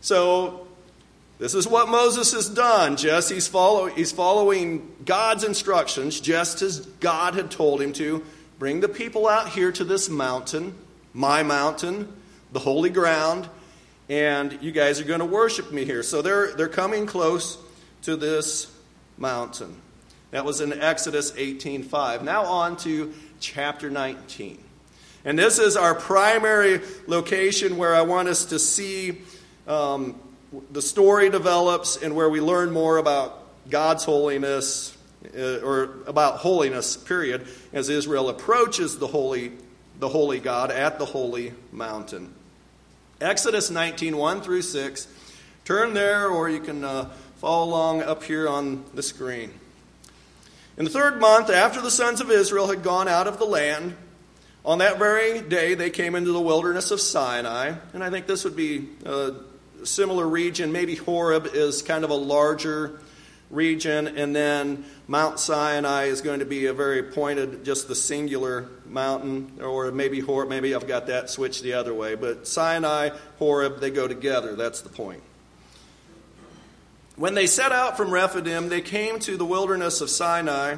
So 0.00 0.66
this 1.38 1.54
is 1.54 1.66
what 1.66 1.88
Moses 1.88 2.32
has 2.32 2.48
done. 2.48 2.96
Just 2.96 3.30
he's, 3.30 3.46
follow, 3.46 3.86
he's 3.86 4.12
following 4.12 4.94
God's 5.04 5.44
instructions, 5.44 6.20
just 6.20 6.62
as 6.62 6.80
God 6.80 7.34
had 7.34 7.50
told 7.50 7.80
him 7.80 7.92
to. 7.94 8.24
Bring 8.58 8.80
the 8.80 8.88
people 8.88 9.28
out 9.28 9.48
here 9.48 9.72
to 9.72 9.84
this 9.84 10.10
mountain, 10.10 10.74
my 11.14 11.42
mountain, 11.42 12.12
the 12.52 12.58
holy 12.58 12.90
ground, 12.90 13.48
and 14.08 14.58
you 14.60 14.72
guys 14.72 15.00
are 15.00 15.04
going 15.04 15.20
to 15.20 15.26
worship 15.26 15.72
me 15.72 15.84
here. 15.84 16.02
So 16.02 16.20
they're, 16.20 16.52
they're 16.52 16.68
coming 16.68 17.06
close 17.06 17.56
to 18.02 18.16
this 18.16 18.70
mountain. 19.16 19.80
That 20.30 20.44
was 20.44 20.60
in 20.60 20.72
Exodus 20.72 21.32
18:5. 21.32 22.22
Now 22.22 22.44
on 22.44 22.76
to 22.78 23.12
chapter 23.40 23.90
19. 23.90 24.58
And 25.24 25.38
this 25.38 25.58
is 25.58 25.76
our 25.76 25.94
primary 25.94 26.80
location 27.06 27.76
where 27.76 27.94
I 27.94 28.02
want 28.02 28.28
us 28.28 28.46
to 28.46 28.58
see 28.58 29.20
um, 29.66 30.18
the 30.70 30.82
story 30.82 31.30
develops 31.30 31.96
and 31.96 32.16
where 32.16 32.28
we 32.28 32.40
learn 32.40 32.70
more 32.70 32.96
about 32.96 33.38
God's 33.68 34.04
holiness, 34.04 34.96
uh, 35.36 35.58
or 35.58 35.90
about 36.06 36.38
holiness, 36.38 36.96
period, 36.96 37.46
as 37.72 37.88
Israel 37.88 38.28
approaches 38.30 38.98
the 38.98 39.06
holy, 39.06 39.52
the 39.98 40.08
holy 40.08 40.40
God 40.40 40.70
at 40.70 40.98
the 40.98 41.04
holy 41.04 41.52
mountain. 41.70 42.32
Exodus 43.20 43.70
19, 43.70 44.16
1 44.16 44.40
through 44.40 44.62
6. 44.62 45.06
Turn 45.66 45.92
there, 45.92 46.28
or 46.28 46.48
you 46.48 46.60
can 46.60 46.82
uh, 46.82 47.10
follow 47.36 47.66
along 47.66 48.02
up 48.02 48.24
here 48.24 48.48
on 48.48 48.84
the 48.94 49.02
screen. 49.02 49.52
In 50.80 50.84
the 50.84 50.90
third 50.90 51.20
month, 51.20 51.50
after 51.50 51.82
the 51.82 51.90
sons 51.90 52.22
of 52.22 52.30
Israel 52.30 52.66
had 52.66 52.82
gone 52.82 53.06
out 53.06 53.26
of 53.26 53.38
the 53.38 53.44
land, 53.44 53.94
on 54.64 54.78
that 54.78 54.98
very 54.98 55.42
day 55.42 55.74
they 55.74 55.90
came 55.90 56.14
into 56.14 56.32
the 56.32 56.40
wilderness 56.40 56.90
of 56.90 57.02
Sinai. 57.02 57.74
And 57.92 58.02
I 58.02 58.08
think 58.08 58.26
this 58.26 58.44
would 58.44 58.56
be 58.56 58.88
uh, 59.04 59.32
similar 59.84 60.26
region. 60.26 60.72
Maybe 60.72 60.94
Horeb 60.94 61.48
is 61.52 61.82
kind 61.82 62.02
of 62.02 62.08
a 62.08 62.14
larger 62.14 62.98
region, 63.50 64.08
and 64.08 64.34
then 64.34 64.86
Mount 65.06 65.38
Sinai 65.38 66.04
is 66.04 66.22
going 66.22 66.38
to 66.38 66.46
be 66.46 66.64
a 66.64 66.72
very 66.72 67.02
pointed, 67.02 67.62
just 67.62 67.86
the 67.86 67.94
singular 67.94 68.66
mountain, 68.86 69.58
or 69.62 69.92
maybe 69.92 70.20
Horeb, 70.20 70.48
maybe 70.48 70.74
I've 70.74 70.88
got 70.88 71.08
that 71.08 71.28
switched 71.28 71.62
the 71.62 71.74
other 71.74 71.92
way. 71.92 72.14
But 72.14 72.48
Sinai, 72.48 73.10
Horeb, 73.38 73.80
they 73.80 73.90
go 73.90 74.08
together. 74.08 74.56
That's 74.56 74.80
the 74.80 74.88
point. 74.88 75.22
When 77.20 77.34
they 77.34 77.46
set 77.46 77.70
out 77.70 77.98
from 77.98 78.10
Rephidim, 78.10 78.70
they 78.70 78.80
came 78.80 79.18
to 79.18 79.36
the 79.36 79.44
wilderness 79.44 80.00
of 80.00 80.08
Sinai 80.08 80.76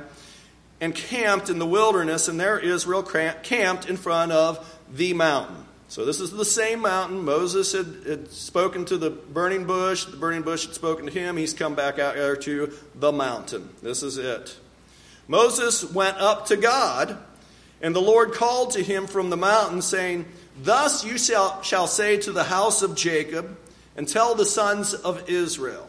and 0.80 0.92
camped 0.92 1.48
in 1.48 1.60
the 1.60 1.66
wilderness, 1.66 2.26
and 2.26 2.40
there 2.40 2.58
Israel 2.58 3.04
camped 3.04 3.88
in 3.88 3.96
front 3.96 4.32
of 4.32 4.80
the 4.92 5.14
mountain. 5.14 5.64
So, 5.86 6.04
this 6.04 6.18
is 6.18 6.32
the 6.32 6.44
same 6.44 6.80
mountain. 6.80 7.24
Moses 7.24 7.70
had, 7.70 7.86
had, 8.04 8.32
spoken 8.32 8.84
to 8.86 8.98
the 8.98 9.10
burning 9.10 9.66
bush. 9.66 10.04
The 10.04 10.16
burning 10.16 10.42
bush 10.42 10.66
had 10.66 10.74
spoken 10.74 11.06
to 11.06 11.12
him. 11.12 11.36
He's 11.36 11.54
come 11.54 11.76
back 11.76 12.00
out 12.00 12.16
there 12.16 12.34
to 12.34 12.72
the 12.96 13.12
mountain. 13.12 13.68
This 13.80 14.02
is 14.02 14.18
it. 14.18 14.56
Moses 15.28 15.84
went 15.92 16.16
up 16.16 16.46
to 16.46 16.56
God, 16.56 17.18
and 17.80 17.94
the 17.94 18.02
Lord 18.02 18.32
called 18.32 18.72
to 18.72 18.82
him 18.82 19.06
from 19.06 19.30
the 19.30 19.36
mountain, 19.36 19.80
saying, 19.80 20.24
Thus 20.60 21.04
you 21.04 21.18
shall, 21.18 21.62
shall 21.62 21.86
say 21.86 22.16
to 22.16 22.32
the 22.32 22.42
house 22.42 22.82
of 22.82 22.96
Jacob, 22.96 23.56
and 23.96 24.08
tell 24.08 24.34
the 24.34 24.44
sons 24.44 24.92
of 24.92 25.30
Israel, 25.30 25.88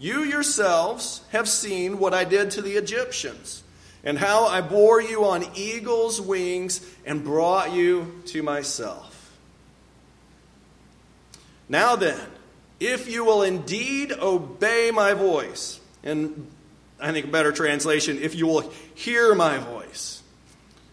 You 0.00 0.24
yourselves 0.24 1.20
have 1.30 1.46
seen 1.46 1.98
what 1.98 2.14
I 2.14 2.24
did 2.24 2.52
to 2.52 2.62
the 2.62 2.72
Egyptians 2.72 3.62
and 4.02 4.18
how 4.18 4.46
I 4.46 4.62
bore 4.62 5.02
you 5.02 5.26
on 5.26 5.44
eagle's 5.54 6.18
wings 6.18 6.80
and 7.04 7.22
brought 7.22 7.72
you 7.72 8.22
to 8.28 8.42
myself. 8.42 9.38
Now 11.68 11.96
then, 11.96 12.18
if 12.80 13.10
you 13.10 13.26
will 13.26 13.42
indeed 13.42 14.10
obey 14.12 14.90
my 14.90 15.12
voice, 15.12 15.78
and 16.02 16.50
I 16.98 17.12
think 17.12 17.26
a 17.26 17.30
better 17.30 17.52
translation, 17.52 18.16
if 18.22 18.34
you 18.34 18.46
will 18.46 18.72
hear 18.94 19.34
my 19.34 19.58
voice, 19.58 20.22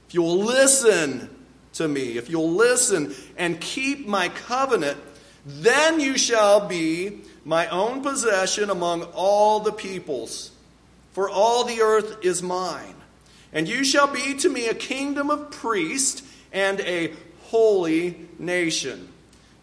if 0.09 0.15
you 0.15 0.21
will 0.21 0.39
listen 0.39 1.29
to 1.75 1.87
me, 1.87 2.17
if 2.17 2.29
you'll 2.29 2.51
listen 2.51 3.15
and 3.37 3.59
keep 3.61 4.05
my 4.05 4.27
covenant, 4.27 4.97
then 5.47 6.01
you 6.01 6.17
shall 6.17 6.67
be 6.67 7.21
my 7.45 7.67
own 7.67 8.03
possession 8.03 8.69
among 8.69 9.03
all 9.13 9.61
the 9.61 9.71
peoples, 9.71 10.51
for 11.13 11.29
all 11.29 11.63
the 11.63 11.81
earth 11.81 12.23
is 12.23 12.43
mine. 12.43 12.95
And 13.53 13.65
you 13.65 13.85
shall 13.85 14.11
be 14.11 14.33
to 14.35 14.49
me 14.49 14.67
a 14.67 14.73
kingdom 14.73 15.29
of 15.29 15.49
priests 15.49 16.21
and 16.51 16.81
a 16.81 17.13
holy 17.43 18.27
nation. 18.37 19.07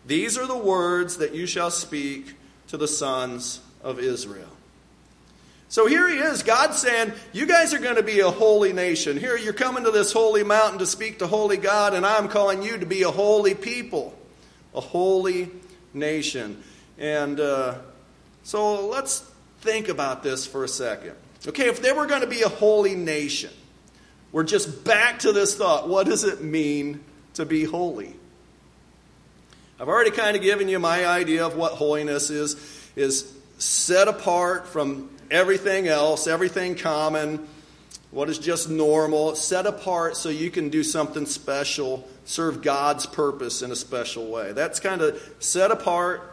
These 0.07 0.38
are 0.38 0.47
the 0.47 0.57
words 0.57 1.18
that 1.18 1.35
you 1.35 1.47
shall 1.47 1.70
speak 1.70 2.35
to 2.68 2.79
the 2.79 2.88
sons 2.88 3.61
of 3.83 3.99
Israel. 3.99 4.49
So 5.68 5.87
here 5.87 6.09
he 6.09 6.16
is, 6.16 6.42
God 6.42 6.73
saying, 6.73 7.12
You 7.35 7.44
guys 7.44 7.75
are 7.75 7.79
going 7.79 7.97
to 7.97 8.03
be 8.03 8.20
a 8.20 8.31
holy 8.31 8.73
nation. 8.73 9.18
Here 9.18 9.37
you're 9.37 9.53
coming 9.53 9.85
to 9.85 9.90
this 9.90 10.12
holy 10.12 10.44
mountain 10.44 10.79
to 10.79 10.87
speak 10.87 11.18
to 11.18 11.27
holy 11.27 11.59
God, 11.59 11.92
and 11.92 12.07
I'm 12.07 12.29
calling 12.29 12.62
you 12.62 12.79
to 12.79 12.87
be 12.87 13.03
a 13.03 13.11
holy 13.11 13.55
people, 13.55 14.16
a 14.75 14.81
holy 14.81 15.51
nation. 15.95 16.63
And 16.99 17.41
uh, 17.41 17.79
so 18.43 18.87
let's 18.87 19.21
think 19.61 19.89
about 19.89 20.23
this 20.23 20.47
for 20.47 20.65
a 20.65 20.69
second. 20.69 21.15
Okay, 21.47 21.69
if 21.69 21.83
they 21.83 21.93
were 21.93 22.07
going 22.07 22.23
to 22.23 22.27
be 22.27 22.43
a 22.43 22.49
holy 22.49 22.95
nation, 22.95 23.51
we're 24.33 24.45
just 24.45 24.85
back 24.85 25.21
to 25.21 25.33
this 25.33 25.55
thought 25.55 25.89
what 25.89 26.07
does 26.07 26.25
it 26.25 26.43
mean 26.43 27.01
to 27.35 27.45
be 27.45 27.65
holy? 27.65 28.15
I've 29.79 29.89
already 29.89 30.11
kind 30.11 30.37
of 30.37 30.43
given 30.43 30.69
you 30.69 30.79
my 30.79 31.07
idea 31.07 31.45
of 31.45 31.57
what 31.57 31.73
holiness 31.73 32.31
is 32.31 32.57
is 32.97 33.33
set 33.59 34.09
apart 34.09 34.69
from 34.69 35.11
everything 35.31 35.89
else, 35.89 36.27
everything 36.27 36.75
common, 36.75 37.47
what 38.14 38.31
is 38.31 38.38
just 38.38 38.70
normal, 38.70 39.35
set 39.35 39.66
apart 39.66 40.16
so 40.16 40.29
you 40.29 40.48
can 40.48 40.68
do 40.68 40.85
something 40.85 41.27
special, 41.27 42.09
serve 42.24 42.62
God's 42.62 43.07
purpose 43.07 43.61
in 43.61 43.72
a 43.72 43.77
special 43.77 44.31
way. 44.31 44.53
That's 44.53 44.79
kind 44.79 45.03
of 45.03 45.20
set 45.40 45.72
apart 45.72 46.33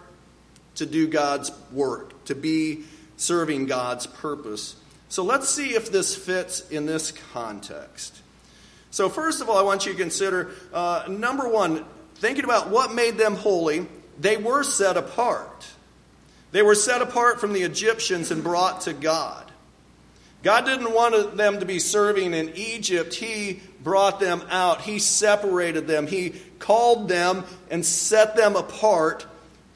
to 0.75 0.85
do 0.85 1.07
God's 1.07 1.51
work, 1.71 2.23
to 2.25 2.35
be 2.35 2.83
serving 3.17 3.65
God's 3.65 4.05
purpose. 4.05 4.75
So 5.09 5.23
let's 5.23 5.49
see 5.49 5.73
if 5.73 5.91
this 5.91 6.15
fits 6.15 6.69
in 6.69 6.85
this 6.85 7.11
context. 7.33 8.21
So, 8.91 9.09
first 9.09 9.41
of 9.41 9.49
all, 9.49 9.57
I 9.57 9.63
want 9.63 9.87
you 9.87 9.93
to 9.93 9.97
consider 9.97 10.51
uh, 10.71 11.05
number 11.09 11.49
one, 11.49 11.83
thinking 12.15 12.43
about 12.43 12.69
what 12.69 12.93
made 12.93 13.17
them 13.17 13.35
holy, 13.35 13.87
they 14.19 14.37
were 14.37 14.63
set 14.63 14.97
apart. 14.97 15.65
They 16.51 16.61
were 16.61 16.75
set 16.75 17.01
apart 17.01 17.41
from 17.41 17.53
the 17.53 17.63
Egyptians 17.63 18.29
and 18.29 18.43
brought 18.43 18.81
to 18.81 18.93
God. 18.93 19.50
God 20.43 20.65
didn't 20.65 20.93
want 20.93 21.38
them 21.38 21.60
to 21.60 21.65
be 21.65 21.80
serving 21.80 22.34
in 22.34 22.54
Egypt. 22.56 23.13
He 23.13 23.62
brought 23.84 24.19
them 24.19 24.41
out. 24.49 24.82
He 24.82 24.99
separated 24.99 25.88
them. 25.88 26.08
He 26.08 26.36
called 26.60 27.08
them 27.08 27.43
and 27.69 27.86
set 27.86 28.36
them 28.36 28.56
apart 28.56 29.25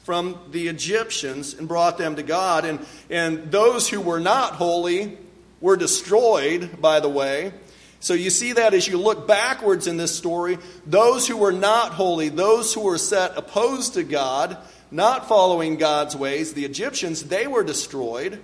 from 0.04 0.38
the 0.50 0.68
Egyptians 0.68 1.54
and 1.54 1.66
brought 1.66 1.98
them 1.98 2.16
to 2.16 2.22
God. 2.22 2.64
And, 2.64 2.84
and 3.10 3.50
those 3.50 3.88
who 3.88 4.00
were 4.00 4.20
not 4.20 4.52
holy 4.52 5.18
were 5.60 5.76
destroyed, 5.76 6.80
by 6.80 7.00
the 7.00 7.08
way. 7.08 7.52
So 7.98 8.14
you 8.14 8.30
see 8.30 8.52
that 8.52 8.74
as 8.74 8.86
you 8.86 8.98
look 8.98 9.26
backwards 9.26 9.86
in 9.86 9.96
this 9.96 10.14
story, 10.14 10.58
those 10.86 11.26
who 11.26 11.36
were 11.36 11.52
not 11.52 11.92
holy, 11.92 12.28
those 12.28 12.72
who 12.72 12.82
were 12.82 12.98
set 12.98 13.36
opposed 13.36 13.94
to 13.94 14.04
God, 14.04 14.58
not 14.90 15.28
following 15.28 15.76
God's 15.76 16.14
ways, 16.14 16.52
the 16.52 16.64
Egyptians, 16.64 17.24
they 17.24 17.46
were 17.46 17.64
destroyed. 17.64 18.40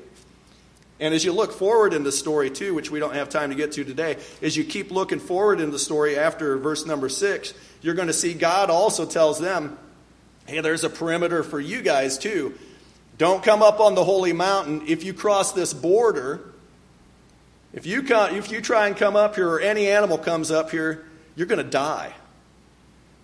And 1.02 1.12
as 1.12 1.24
you 1.24 1.32
look 1.32 1.52
forward 1.52 1.94
in 1.94 2.04
the 2.04 2.12
story, 2.12 2.48
too, 2.48 2.74
which 2.74 2.88
we 2.88 3.00
don't 3.00 3.14
have 3.14 3.28
time 3.28 3.50
to 3.50 3.56
get 3.56 3.72
to 3.72 3.82
today, 3.82 4.18
as 4.40 4.56
you 4.56 4.62
keep 4.62 4.92
looking 4.92 5.18
forward 5.18 5.60
in 5.60 5.72
the 5.72 5.78
story 5.78 6.16
after 6.16 6.56
verse 6.58 6.86
number 6.86 7.08
six, 7.08 7.54
you're 7.80 7.96
going 7.96 8.06
to 8.06 8.14
see 8.14 8.34
God 8.34 8.70
also 8.70 9.04
tells 9.04 9.40
them, 9.40 9.76
hey, 10.46 10.60
there's 10.60 10.84
a 10.84 10.88
perimeter 10.88 11.42
for 11.42 11.58
you 11.58 11.82
guys, 11.82 12.18
too. 12.18 12.56
Don't 13.18 13.42
come 13.42 13.64
up 13.64 13.80
on 13.80 13.96
the 13.96 14.04
holy 14.04 14.32
mountain. 14.32 14.84
If 14.86 15.02
you 15.02 15.12
cross 15.12 15.50
this 15.50 15.74
border, 15.74 16.52
if 17.72 17.84
you, 17.84 18.04
come, 18.04 18.36
if 18.36 18.52
you 18.52 18.60
try 18.60 18.86
and 18.86 18.96
come 18.96 19.16
up 19.16 19.34
here, 19.34 19.48
or 19.48 19.58
any 19.58 19.88
animal 19.88 20.18
comes 20.18 20.52
up 20.52 20.70
here, 20.70 21.04
you're 21.34 21.48
going 21.48 21.64
to 21.64 21.68
die. 21.68 22.14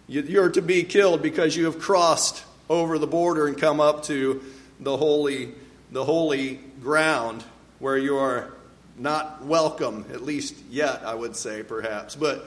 You're 0.08 0.48
to 0.48 0.62
be 0.62 0.82
killed 0.82 1.22
because 1.22 1.54
you 1.54 1.66
have 1.66 1.78
crossed 1.78 2.42
over 2.68 2.98
the 2.98 3.06
border 3.06 3.46
and 3.46 3.56
come 3.56 3.78
up 3.78 4.02
to 4.06 4.42
the 4.80 4.96
holy, 4.96 5.54
the 5.92 6.04
holy 6.04 6.56
ground 6.80 7.44
where 7.78 7.96
you 7.96 8.16
are 8.16 8.52
not 8.96 9.44
welcome, 9.44 10.04
at 10.12 10.22
least 10.22 10.56
yet, 10.70 11.02
I 11.04 11.14
would 11.14 11.36
say, 11.36 11.62
perhaps. 11.62 12.16
But 12.16 12.44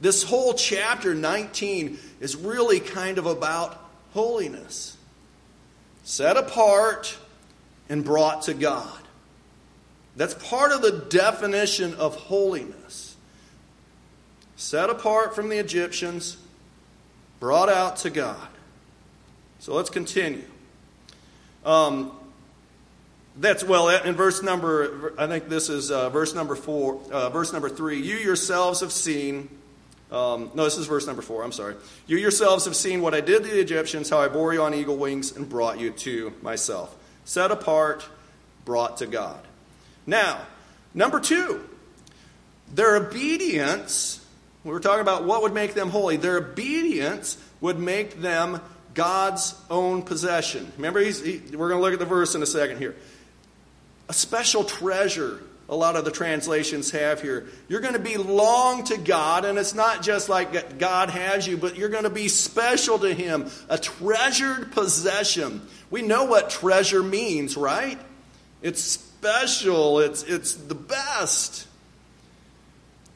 this 0.00 0.22
whole 0.22 0.54
chapter 0.54 1.14
19 1.14 1.98
is 2.20 2.36
really 2.36 2.80
kind 2.80 3.18
of 3.18 3.26
about 3.26 3.84
holiness 4.12 4.96
set 6.04 6.38
apart 6.38 7.18
and 7.90 8.02
brought 8.02 8.42
to 8.42 8.54
God. 8.54 8.98
That's 10.16 10.32
part 10.32 10.72
of 10.72 10.80
the 10.80 11.04
definition 11.10 11.94
of 11.96 12.16
holiness. 12.16 13.14
Set 14.56 14.88
apart 14.88 15.34
from 15.34 15.50
the 15.50 15.58
Egyptians, 15.58 16.38
brought 17.40 17.68
out 17.68 17.98
to 17.98 18.10
God. 18.10 18.48
So 19.58 19.74
let's 19.74 19.90
continue. 19.90 20.44
Um, 21.64 22.12
that's 23.40 23.62
well 23.62 23.88
in 23.88 24.14
verse 24.14 24.42
number. 24.42 25.14
I 25.16 25.26
think 25.26 25.48
this 25.48 25.68
is 25.68 25.90
uh, 25.90 26.10
verse 26.10 26.34
number 26.34 26.56
four. 26.56 27.00
Uh, 27.10 27.30
verse 27.30 27.52
number 27.52 27.68
three. 27.68 28.00
You 28.00 28.16
yourselves 28.16 28.80
have 28.80 28.92
seen. 28.92 29.48
Um, 30.10 30.50
no, 30.54 30.64
this 30.64 30.78
is 30.78 30.86
verse 30.86 31.06
number 31.06 31.22
four. 31.22 31.42
I'm 31.44 31.52
sorry. 31.52 31.74
You 32.06 32.16
yourselves 32.16 32.64
have 32.64 32.74
seen 32.74 33.02
what 33.02 33.14
I 33.14 33.20
did 33.20 33.44
to 33.44 33.50
the 33.50 33.60
Egyptians, 33.60 34.08
how 34.08 34.18
I 34.18 34.28
bore 34.28 34.54
you 34.54 34.62
on 34.62 34.74
eagle 34.74 34.96
wings 34.96 35.36
and 35.36 35.48
brought 35.48 35.78
you 35.78 35.90
to 35.90 36.32
myself. 36.42 36.96
Set 37.24 37.50
apart, 37.50 38.08
brought 38.64 38.96
to 38.98 39.06
God. 39.06 39.40
Now, 40.06 40.40
number 40.94 41.20
two, 41.20 41.62
their 42.72 42.96
obedience. 42.96 44.24
We 44.64 44.72
were 44.72 44.80
talking 44.80 45.02
about 45.02 45.24
what 45.24 45.42
would 45.42 45.54
make 45.54 45.74
them 45.74 45.90
holy. 45.90 46.16
Their 46.16 46.38
obedience 46.38 47.36
would 47.60 47.78
make 47.78 48.20
them 48.20 48.60
God's 48.94 49.54
own 49.70 50.02
possession. 50.02 50.72
Remember, 50.76 51.00
he, 51.00 51.40
we're 51.52 51.68
going 51.68 51.80
to 51.80 51.84
look 51.84 51.92
at 51.92 51.98
the 51.98 52.04
verse 52.04 52.34
in 52.34 52.42
a 52.42 52.46
second 52.46 52.78
here. 52.78 52.96
A 54.08 54.12
special 54.12 54.64
treasure, 54.64 55.40
a 55.68 55.76
lot 55.76 55.96
of 55.96 56.04
the 56.04 56.10
translations 56.10 56.90
have 56.92 57.20
here. 57.20 57.46
You're 57.68 57.80
going 57.80 57.94
to 57.94 57.98
belong 57.98 58.84
to 58.84 58.96
God, 58.96 59.44
and 59.44 59.58
it's 59.58 59.74
not 59.74 60.02
just 60.02 60.28
like 60.28 60.78
God 60.78 61.10
has 61.10 61.46
you, 61.46 61.56
but 61.56 61.76
you're 61.76 61.90
going 61.90 62.04
to 62.04 62.10
be 62.10 62.28
special 62.28 62.98
to 63.00 63.12
Him, 63.12 63.50
a 63.68 63.76
treasured 63.76 64.72
possession. 64.72 65.66
We 65.90 66.02
know 66.02 66.24
what 66.24 66.50
treasure 66.50 67.02
means, 67.02 67.56
right? 67.56 67.98
It's 68.62 68.82
special, 68.82 70.00
it's, 70.00 70.22
it's 70.22 70.54
the 70.54 70.74
best. 70.74 71.66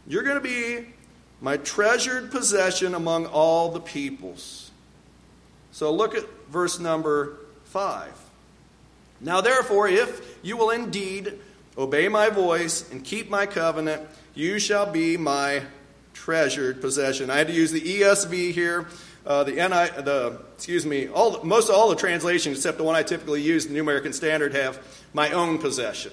You're 0.07 0.23
going 0.23 0.37
to 0.37 0.41
be 0.41 0.87
my 1.41 1.57
treasured 1.57 2.31
possession 2.31 2.95
among 2.95 3.27
all 3.27 3.71
the 3.71 3.81
peoples. 3.81 4.71
So 5.73 5.93
look 5.93 6.15
at 6.15 6.25
verse 6.51 6.79
number 6.79 7.39
5. 7.65 8.13
Now, 9.21 9.41
therefore, 9.41 9.89
if 9.89 10.32
you 10.43 10.57
will 10.57 10.71
indeed 10.71 11.39
obey 11.77 12.09
my 12.09 12.29
voice 12.29 12.91
and 12.91 13.05
keep 13.05 13.31
my 13.31 13.47
covenant, 13.47 14.03
you 14.35 14.59
shall 14.59 14.91
be 14.91 15.17
my 15.17 15.63
treasured 16.13 16.81
possession. 16.81 17.31
I 17.31 17.39
had 17.39 17.49
to 17.49 17.53
use 17.53 17.73
the 17.73 17.81
ESV 17.81 18.53
here. 18.53 18.87
Uh, 19.25 19.45
the 19.45 19.53
NI, 19.53 20.03
the 20.03 20.41
excuse 20.55 20.85
me, 20.85 21.09
all 21.09 21.43
most 21.45 21.71
all 21.71 21.89
the 21.91 21.97
translations 21.97 22.57
except 22.59 22.77
the 22.79 22.85
one 22.85 22.97
I 22.97 23.05
typically 23.05 23.41
use, 23.41 23.67
the 23.67 23.73
New 23.73 23.81
American 23.81 24.13
Standard, 24.13 24.55
have 24.55 24.85
my 25.15 25.31
own 25.31 25.59
possession. 25.59 26.13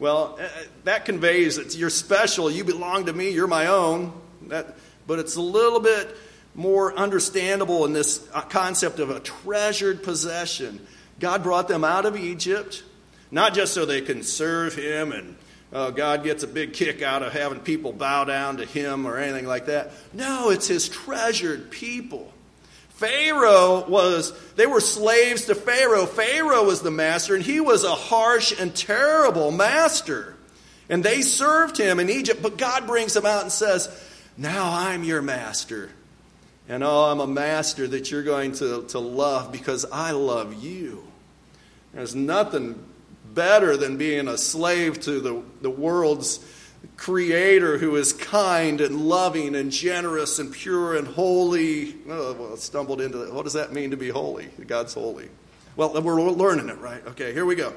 Well, 0.00 0.36
uh, 0.40 0.48
that 0.82 1.04
conveys 1.04 1.56
that 1.56 1.76
you're 1.76 1.90
special. 1.90 2.50
You 2.50 2.64
belong 2.64 3.06
to 3.06 3.12
me. 3.12 3.30
You're 3.30 3.46
my 3.46 3.66
own. 3.66 4.12
That, 4.48 4.74
but 5.06 5.20
it's 5.20 5.36
a 5.36 5.40
little 5.40 5.78
bit 5.78 6.16
more 6.54 6.92
understandable 6.94 7.84
in 7.84 7.92
this 7.92 8.26
uh, 8.34 8.40
concept 8.42 8.98
of 8.98 9.10
a 9.10 9.20
treasured 9.20 10.02
possession. 10.02 10.84
God 11.20 11.44
brought 11.44 11.68
them 11.68 11.84
out 11.84 12.04
of 12.04 12.16
Egypt, 12.16 12.82
not 13.32 13.54
just 13.54 13.74
so 13.74 13.84
they 13.84 14.00
can 14.00 14.22
serve 14.22 14.76
Him 14.76 15.10
and 15.10 15.36
uh, 15.72 15.90
God 15.90 16.22
gets 16.22 16.42
a 16.42 16.46
big 16.46 16.74
kick 16.74 17.00
out 17.00 17.22
of 17.22 17.32
having 17.32 17.60
people 17.60 17.92
bow 17.92 18.24
down 18.24 18.58
to 18.58 18.66
him 18.66 19.06
or 19.06 19.16
anything 19.16 19.46
like 19.46 19.66
that. 19.66 19.92
No, 20.12 20.50
it's 20.50 20.68
his 20.68 20.88
treasured 20.88 21.70
people. 21.70 22.30
Pharaoh 22.90 23.88
was, 23.88 24.32
they 24.54 24.66
were 24.66 24.80
slaves 24.80 25.46
to 25.46 25.54
Pharaoh. 25.54 26.04
Pharaoh 26.04 26.64
was 26.64 26.82
the 26.82 26.90
master, 26.90 27.34
and 27.34 27.42
he 27.42 27.58
was 27.58 27.84
a 27.84 27.94
harsh 27.94 28.52
and 28.60 28.76
terrible 28.76 29.50
master. 29.50 30.36
And 30.90 31.02
they 31.02 31.22
served 31.22 31.78
him 31.78 31.98
in 31.98 32.10
Egypt, 32.10 32.42
but 32.42 32.58
God 32.58 32.86
brings 32.86 33.14
them 33.14 33.24
out 33.24 33.42
and 33.42 33.50
says, 33.50 33.88
Now 34.36 34.70
I'm 34.72 35.04
your 35.04 35.22
master. 35.22 35.88
And 36.68 36.84
oh, 36.84 37.04
I'm 37.04 37.20
a 37.20 37.26
master 37.26 37.88
that 37.88 38.10
you're 38.10 38.22
going 38.22 38.52
to, 38.52 38.84
to 38.88 38.98
love 38.98 39.50
because 39.50 39.86
I 39.90 40.10
love 40.10 40.62
you. 40.62 41.02
There's 41.94 42.14
nothing 42.14 42.78
better 43.34 43.76
than 43.76 43.96
being 43.96 44.28
a 44.28 44.36
slave 44.36 45.00
to 45.00 45.20
the, 45.20 45.42
the 45.60 45.70
world's 45.70 46.44
creator 46.96 47.78
who 47.78 47.96
is 47.96 48.12
kind 48.12 48.80
and 48.80 49.08
loving 49.08 49.54
and 49.54 49.70
generous 49.70 50.38
and 50.38 50.52
pure 50.52 50.96
and 50.96 51.06
holy. 51.06 51.94
Oh, 52.08 52.32
well, 52.34 52.52
I 52.52 52.56
stumbled 52.56 53.00
into 53.00 53.18
that. 53.18 53.32
What 53.32 53.44
does 53.44 53.54
that 53.54 53.72
mean 53.72 53.90
to 53.90 53.96
be 53.96 54.08
holy? 54.08 54.48
God's 54.66 54.94
holy. 54.94 55.28
Well, 55.76 56.00
we're 56.00 56.20
learning 56.30 56.68
it, 56.68 56.78
right? 56.78 57.04
Okay, 57.08 57.32
here 57.32 57.46
we 57.46 57.54
go. 57.54 57.72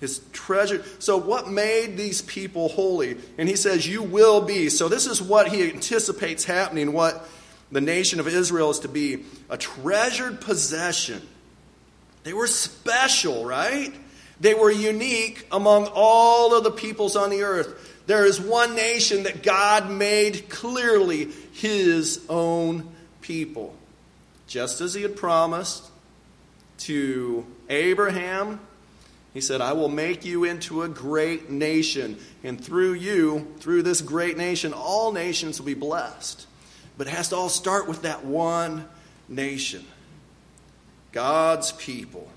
His 0.00 0.20
treasure. 0.32 0.84
So, 0.98 1.16
what 1.16 1.48
made 1.48 1.96
these 1.96 2.20
people 2.22 2.68
holy? 2.68 3.16
And 3.38 3.48
he 3.48 3.56
says, 3.56 3.86
You 3.86 4.02
will 4.02 4.40
be. 4.40 4.68
So, 4.68 4.88
this 4.88 5.06
is 5.06 5.22
what 5.22 5.48
he 5.48 5.70
anticipates 5.70 6.44
happening, 6.44 6.92
what 6.92 7.26
the 7.70 7.80
nation 7.80 8.20
of 8.20 8.26
Israel 8.26 8.70
is 8.70 8.80
to 8.80 8.88
be 8.88 9.24
a 9.48 9.56
treasured 9.56 10.40
possession. 10.40 11.22
They 12.24 12.32
were 12.32 12.46
special, 12.46 13.44
right? 13.44 13.94
They 14.40 14.54
were 14.54 14.70
unique 14.70 15.46
among 15.52 15.88
all 15.94 16.56
of 16.56 16.64
the 16.64 16.70
peoples 16.70 17.16
on 17.16 17.30
the 17.30 17.42
earth. 17.42 17.92
There 18.06 18.26
is 18.26 18.40
one 18.40 18.74
nation 18.74 19.22
that 19.22 19.42
God 19.42 19.90
made 19.90 20.48
clearly 20.48 21.30
his 21.52 22.24
own 22.28 22.92
people. 23.20 23.74
Just 24.46 24.80
as 24.80 24.92
he 24.94 25.02
had 25.02 25.16
promised 25.16 25.90
to 26.78 27.46
Abraham, 27.70 28.60
he 29.32 29.40
said, 29.40 29.60
I 29.60 29.72
will 29.72 29.88
make 29.88 30.24
you 30.24 30.44
into 30.44 30.82
a 30.82 30.88
great 30.88 31.50
nation. 31.50 32.18
And 32.42 32.62
through 32.62 32.94
you, 32.94 33.52
through 33.58 33.82
this 33.82 34.00
great 34.00 34.36
nation, 34.36 34.72
all 34.72 35.12
nations 35.12 35.58
will 35.58 35.66
be 35.66 35.74
blessed. 35.74 36.46
But 36.98 37.06
it 37.06 37.10
has 37.10 37.30
to 37.30 37.36
all 37.36 37.48
start 37.48 37.88
with 37.88 38.02
that 38.02 38.24
one 38.24 38.88
nation 39.28 39.84
God's 41.12 41.72
people 41.72 42.28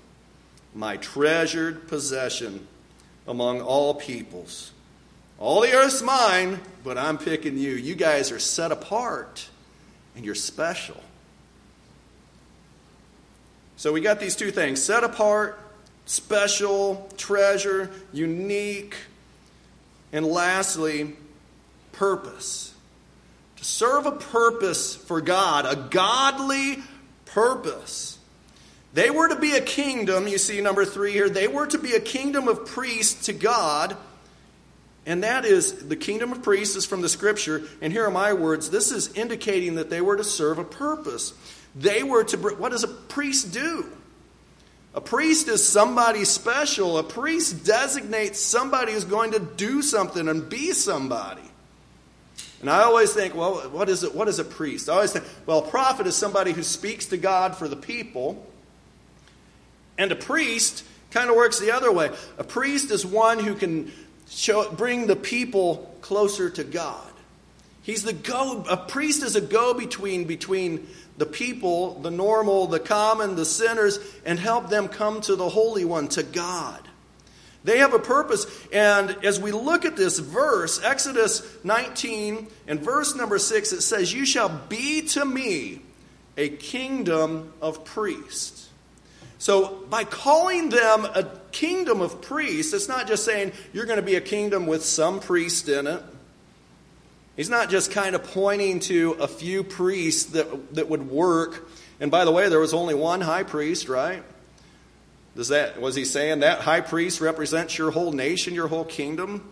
my 0.78 0.96
treasured 0.96 1.88
possession 1.88 2.64
among 3.26 3.60
all 3.60 3.94
peoples. 3.94 4.70
All 5.40 5.60
the 5.60 5.72
earth's 5.72 6.02
mine, 6.02 6.60
but 6.84 6.96
I'm 6.96 7.18
picking 7.18 7.58
you. 7.58 7.72
You 7.72 7.96
guys 7.96 8.30
are 8.30 8.38
set 8.38 8.70
apart, 8.70 9.48
and 10.14 10.24
you're 10.24 10.36
special. 10.36 11.02
So 13.76 13.92
we 13.92 14.00
got 14.00 14.20
these 14.20 14.36
two 14.36 14.52
things 14.52 14.80
set 14.80 15.02
apart, 15.02 15.58
special, 16.06 17.10
treasure, 17.16 17.90
unique, 18.12 18.94
and 20.12 20.24
lastly, 20.24 21.16
purpose. 21.90 22.72
To 23.56 23.64
serve 23.64 24.06
a 24.06 24.12
purpose 24.12 24.94
for 24.94 25.20
God, 25.20 25.66
a 25.66 25.74
godly 25.74 26.78
purpose. 27.24 28.17
They 28.94 29.10
were 29.10 29.28
to 29.28 29.36
be 29.36 29.54
a 29.54 29.60
kingdom, 29.60 30.26
you 30.28 30.38
see 30.38 30.60
number 30.60 30.84
three 30.84 31.12
here, 31.12 31.28
they 31.28 31.46
were 31.46 31.66
to 31.66 31.78
be 31.78 31.92
a 31.92 32.00
kingdom 32.00 32.48
of 32.48 32.66
priests 32.66 33.26
to 33.26 33.32
God. 33.32 33.96
And 35.06 35.22
that 35.22 35.44
is, 35.44 35.88
the 35.88 35.96
kingdom 35.96 36.32
of 36.32 36.42
priests 36.42 36.76
is 36.76 36.84
from 36.84 37.00
the 37.00 37.08
scripture. 37.08 37.62
And 37.80 37.92
here 37.92 38.04
are 38.04 38.10
my 38.10 38.34
words. 38.34 38.68
This 38.70 38.92
is 38.92 39.12
indicating 39.14 39.76
that 39.76 39.88
they 39.88 40.00
were 40.00 40.16
to 40.16 40.24
serve 40.24 40.58
a 40.58 40.64
purpose. 40.64 41.32
They 41.74 42.02
were 42.02 42.24
to, 42.24 42.36
what 42.36 42.72
does 42.72 42.84
a 42.84 42.88
priest 42.88 43.52
do? 43.52 43.86
A 44.94 45.00
priest 45.00 45.48
is 45.48 45.66
somebody 45.66 46.24
special. 46.24 46.98
A 46.98 47.02
priest 47.02 47.64
designates 47.64 48.40
somebody 48.40 48.92
who's 48.92 49.04
going 49.04 49.32
to 49.32 49.38
do 49.38 49.80
something 49.80 50.28
and 50.28 50.48
be 50.48 50.72
somebody. 50.72 51.42
And 52.60 52.68
I 52.68 52.82
always 52.82 53.12
think, 53.12 53.34
well, 53.34 53.60
what 53.70 53.88
is 53.88 54.02
it? 54.02 54.14
What 54.14 54.28
is 54.28 54.40
a 54.40 54.44
priest? 54.44 54.88
I 54.88 54.94
always 54.94 55.12
think, 55.12 55.24
well, 55.46 55.60
a 55.60 55.70
prophet 55.70 56.06
is 56.06 56.16
somebody 56.16 56.52
who 56.52 56.62
speaks 56.62 57.06
to 57.06 57.16
God 57.16 57.54
for 57.54 57.68
the 57.68 57.76
people. 57.76 58.44
And 59.98 60.12
a 60.12 60.16
priest 60.16 60.84
kind 61.10 61.28
of 61.28 61.36
works 61.36 61.58
the 61.58 61.72
other 61.72 61.92
way. 61.92 62.10
A 62.38 62.44
priest 62.44 62.90
is 62.90 63.04
one 63.04 63.40
who 63.40 63.54
can 63.54 63.92
show, 64.30 64.70
bring 64.70 65.06
the 65.06 65.16
people 65.16 65.94
closer 66.00 66.48
to 66.50 66.64
God. 66.64 67.04
He's 67.82 68.04
the 68.04 68.12
go. 68.12 68.64
A 68.68 68.76
priest 68.76 69.22
is 69.22 69.34
a 69.34 69.40
go-between 69.40 70.24
between 70.24 70.86
the 71.16 71.26
people, 71.26 71.98
the 72.00 72.10
normal, 72.10 72.66
the 72.66 72.78
common, 72.78 73.34
the 73.34 73.44
sinners, 73.44 73.98
and 74.24 74.38
help 74.38 74.68
them 74.68 74.88
come 74.88 75.20
to 75.22 75.34
the 75.34 75.48
Holy 75.48 75.84
One, 75.84 76.08
to 76.08 76.22
God. 76.22 76.82
They 77.64 77.78
have 77.78 77.94
a 77.94 77.98
purpose. 77.98 78.46
And 78.72 79.16
as 79.24 79.40
we 79.40 79.52
look 79.52 79.84
at 79.84 79.96
this 79.96 80.18
verse, 80.18 80.80
Exodus 80.82 81.42
19 81.64 82.46
and 82.66 82.80
verse 82.80 83.16
number 83.16 83.38
6, 83.38 83.72
it 83.72 83.80
says, 83.80 84.12
You 84.12 84.24
shall 84.24 84.48
be 84.48 85.02
to 85.08 85.24
me 85.24 85.82
a 86.36 86.50
kingdom 86.50 87.52
of 87.60 87.84
priests. 87.84 88.67
So, 89.48 89.76
by 89.88 90.04
calling 90.04 90.68
them 90.68 91.06
a 91.06 91.24
kingdom 91.52 92.02
of 92.02 92.20
priests, 92.20 92.74
it's 92.74 92.86
not 92.86 93.06
just 93.06 93.24
saying 93.24 93.52
you're 93.72 93.86
going 93.86 93.96
to 93.96 94.04
be 94.04 94.16
a 94.16 94.20
kingdom 94.20 94.66
with 94.66 94.84
some 94.84 95.20
priest 95.20 95.70
in 95.70 95.86
it. 95.86 96.02
He's 97.34 97.48
not 97.48 97.70
just 97.70 97.90
kind 97.90 98.14
of 98.14 98.24
pointing 98.24 98.80
to 98.80 99.12
a 99.12 99.26
few 99.26 99.64
priests 99.64 100.32
that, 100.32 100.74
that 100.74 100.90
would 100.90 101.10
work. 101.10 101.66
And 101.98 102.10
by 102.10 102.26
the 102.26 102.30
way, 102.30 102.50
there 102.50 102.60
was 102.60 102.74
only 102.74 102.94
one 102.94 103.22
high 103.22 103.42
priest, 103.42 103.88
right? 103.88 104.22
Does 105.34 105.48
that 105.48 105.80
was 105.80 105.94
he 105.94 106.04
saying 106.04 106.40
that 106.40 106.60
high 106.60 106.82
priest 106.82 107.22
represents 107.22 107.78
your 107.78 107.90
whole 107.90 108.12
nation, 108.12 108.52
your 108.52 108.68
whole 108.68 108.84
kingdom? 108.84 109.50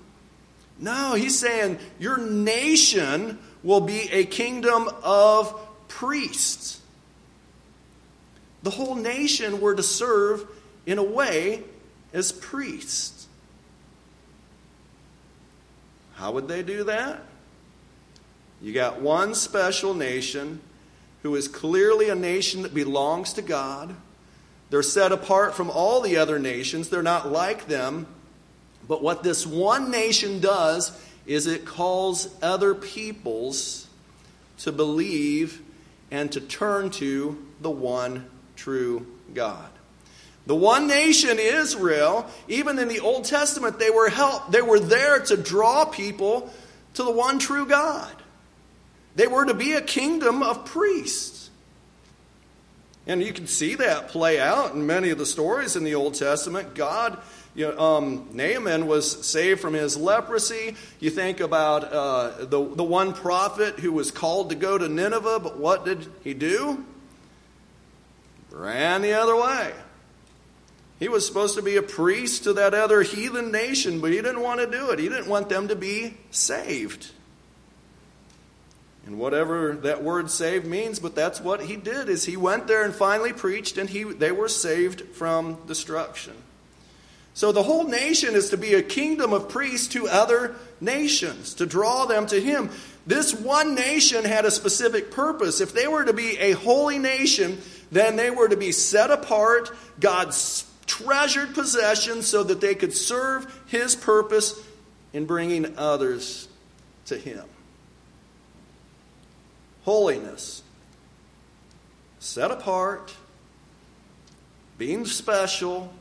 No, 0.79 1.15
he's 1.15 1.39
saying 1.39 1.79
your 1.99 2.19
nation 2.19 3.39
will 3.63 3.81
be 3.81 4.11
a 4.13 4.27
kingdom 4.27 4.91
of 5.03 5.59
priests. 5.89 6.83
The 8.67 8.73
whole 8.73 8.97
nation 8.97 9.61
were 9.61 9.77
to 9.77 9.83
serve 9.85 10.45
in 10.87 10.99
a 10.99 11.03
way 11.05 11.63
as 12.13 12.33
priests. 12.33 13.29
How 16.15 16.33
would 16.33 16.49
they 16.49 16.65
do 16.65 16.83
that? 16.83 17.23
You 18.61 18.73
got 18.73 19.01
one 19.01 19.37
special 19.37 19.95
nation 19.95 20.61
who 21.23 21.37
is 21.37 21.47
clearly 21.47 22.09
a 22.09 22.17
nation 22.17 22.63
that 22.63 22.75
belongs 22.75 23.35
to 23.35 23.43
God. 23.43 23.95
They're 24.71 24.83
set 24.83 25.13
apart 25.13 25.55
from 25.55 25.71
all 25.71 26.01
the 26.01 26.17
other 26.17 26.41
nations, 26.41 26.89
they're 26.89 27.05
not 27.05 27.31
like 27.31 27.69
them. 27.69 28.09
But 28.89 29.01
what 29.01 29.23
this 29.23 29.47
one 29.47 29.93
nation 29.93 30.41
does 30.41 30.91
is 31.25 31.47
it 31.47 31.67
calls 31.67 32.35
other 32.43 32.75
peoples 32.75 33.87
to 34.59 34.73
believe 34.73 35.63
and 36.11 36.33
to 36.33 36.41
turn 36.41 36.91
to 36.91 37.47
the 37.61 37.71
one 37.71 38.29
true 38.57 39.07
God. 39.33 39.69
The 40.47 40.55
one 40.55 40.87
nation, 40.87 41.39
Israel, 41.41 42.27
even 42.49 42.79
in 42.79 42.89
the 42.89 43.01
Old 43.01 43.25
Testament, 43.25 43.79
they 43.79 43.91
were 43.91 44.09
help, 44.09 44.51
they 44.53 44.63
were 44.63 44.79
there 44.79 45.19
to 45.21 45.37
draw 45.37 45.85
people 45.85 46.53
to 46.95 47.03
the 47.03 47.11
one 47.11 47.39
true 47.39 47.67
God. 47.67 48.13
They 49.17 49.27
were 49.27 49.45
to 49.45 49.55
be 49.55 49.73
a 49.73 49.81
kingdom 49.81 50.43
of 50.43 50.65
priests. 50.65 51.51
And 53.09 53.23
you 53.23 53.33
can 53.33 53.47
see 53.47 53.77
that 53.77 54.09
play 54.09 54.41
out 54.41 54.75
in 54.75 54.87
many 54.87 55.11
of 55.11 55.19
the 55.19 55.27
stories 55.27 55.75
in 55.75 55.85
the 55.85 55.95
Old 55.95 56.15
Testament. 56.15 56.75
God, 56.75 57.19
you 57.55 57.69
know, 57.69 57.79
um, 57.79 58.29
Naaman 58.33 58.87
was 58.87 59.27
saved 59.27 59.61
from 59.61 59.75
his 59.75 59.97
leprosy. 59.97 60.77
You 61.01 61.11
think 61.11 61.41
about 61.41 61.85
uh, 61.85 62.45
the, 62.45 62.75
the 62.75 62.85
one 62.85 63.15
prophet 63.15 63.79
who 63.79 63.93
was 63.93 64.11
called 64.11 64.51
to 64.51 64.57
go 64.57 64.77
to 64.77 64.89
Nineveh, 64.89 65.41
but 65.41 65.57
what 65.57 65.85
did 65.85 66.07
he 66.23 66.35
do? 66.35 66.85
Ran 68.57 69.03
the 69.03 69.13
other 69.13 69.37
way. 69.37 69.73
He 70.99 71.09
was 71.09 71.27
supposed 71.27 71.57
to 71.57 71.63
be 71.63 71.77
a 71.77 71.83
priest 71.83 72.45
to 72.45 72.55
that 72.55 72.73
other 72.73 73.03
heathen 73.03 73.53
nation, 73.53 74.01
but 74.01 74.13
he 74.13 74.17
didn't 74.17 74.41
want 74.41 74.61
to 74.61 74.67
do 74.67 74.91
it. 74.91 74.99
He 74.99 75.11
didn't 75.11 75.29
want 75.29 75.51
them 75.51 75.69
to 75.69 75.77
be 75.77 76.17
saved. 76.31 77.11
And 79.05 79.19
whatever 79.19 79.75
that 79.83 80.03
word 80.03 80.31
saved 80.31 80.67
means, 80.67 80.99
but 80.99 81.15
that's 81.15 81.39
what 81.39 81.61
he 81.61 81.77
did 81.77 82.09
is 82.09 82.25
he 82.25 82.39
went 82.39 82.67
there 82.67 82.83
and 82.83 82.95
finally 82.95 83.35
preached 83.35 83.77
and 83.77 83.91
he 83.91 84.05
they 84.05 84.33
were 84.33 84.49
saved 84.49 85.03
from 85.13 85.59
destruction. 85.67 86.35
So 87.35 87.53
the 87.53 87.63
whole 87.63 87.85
nation 87.85 88.35
is 88.35 88.49
to 88.51 88.57
be 88.57 88.73
a 88.73 88.83
kingdom 88.83 89.35
of 89.35 89.51
priests 89.51 89.89
to 89.89 90.09
other 90.09 90.57
nations, 90.81 91.53
to 91.55 91.67
draw 91.67 92.07
them 92.07 92.27
to 92.29 92.41
him. 92.41 92.71
This 93.07 93.35
one 93.35 93.75
nation 93.75 94.25
had 94.25 94.47
a 94.47 94.51
specific 94.51 95.11
purpose. 95.11 95.61
If 95.61 95.75
they 95.75 95.87
were 95.87 96.05
to 96.05 96.15
be 96.15 96.39
a 96.39 96.53
holy 96.53 96.99
nation, 96.99 97.61
then 97.97 98.17
they 98.17 98.31
were 98.31 98.49
to 98.49 98.57
be 98.57 98.73
set 98.73 99.11
apart, 99.11 99.75
God's 99.99 100.65
treasured 100.87 101.55
possession, 101.55 102.23
so 102.23 102.43
that 102.45 102.61
they 102.61 102.75
could 102.75 102.93
serve 102.93 103.63
his 103.67 103.97
purpose 103.97 104.61
in 105.13 105.25
bringing 105.27 105.79
others 105.79 106.49
to 107.07 107.17
him 107.17 107.45
holiness, 109.87 110.65
set 112.19 112.51
apart, 112.51 113.15
being 114.77 115.07
special, 115.07 115.95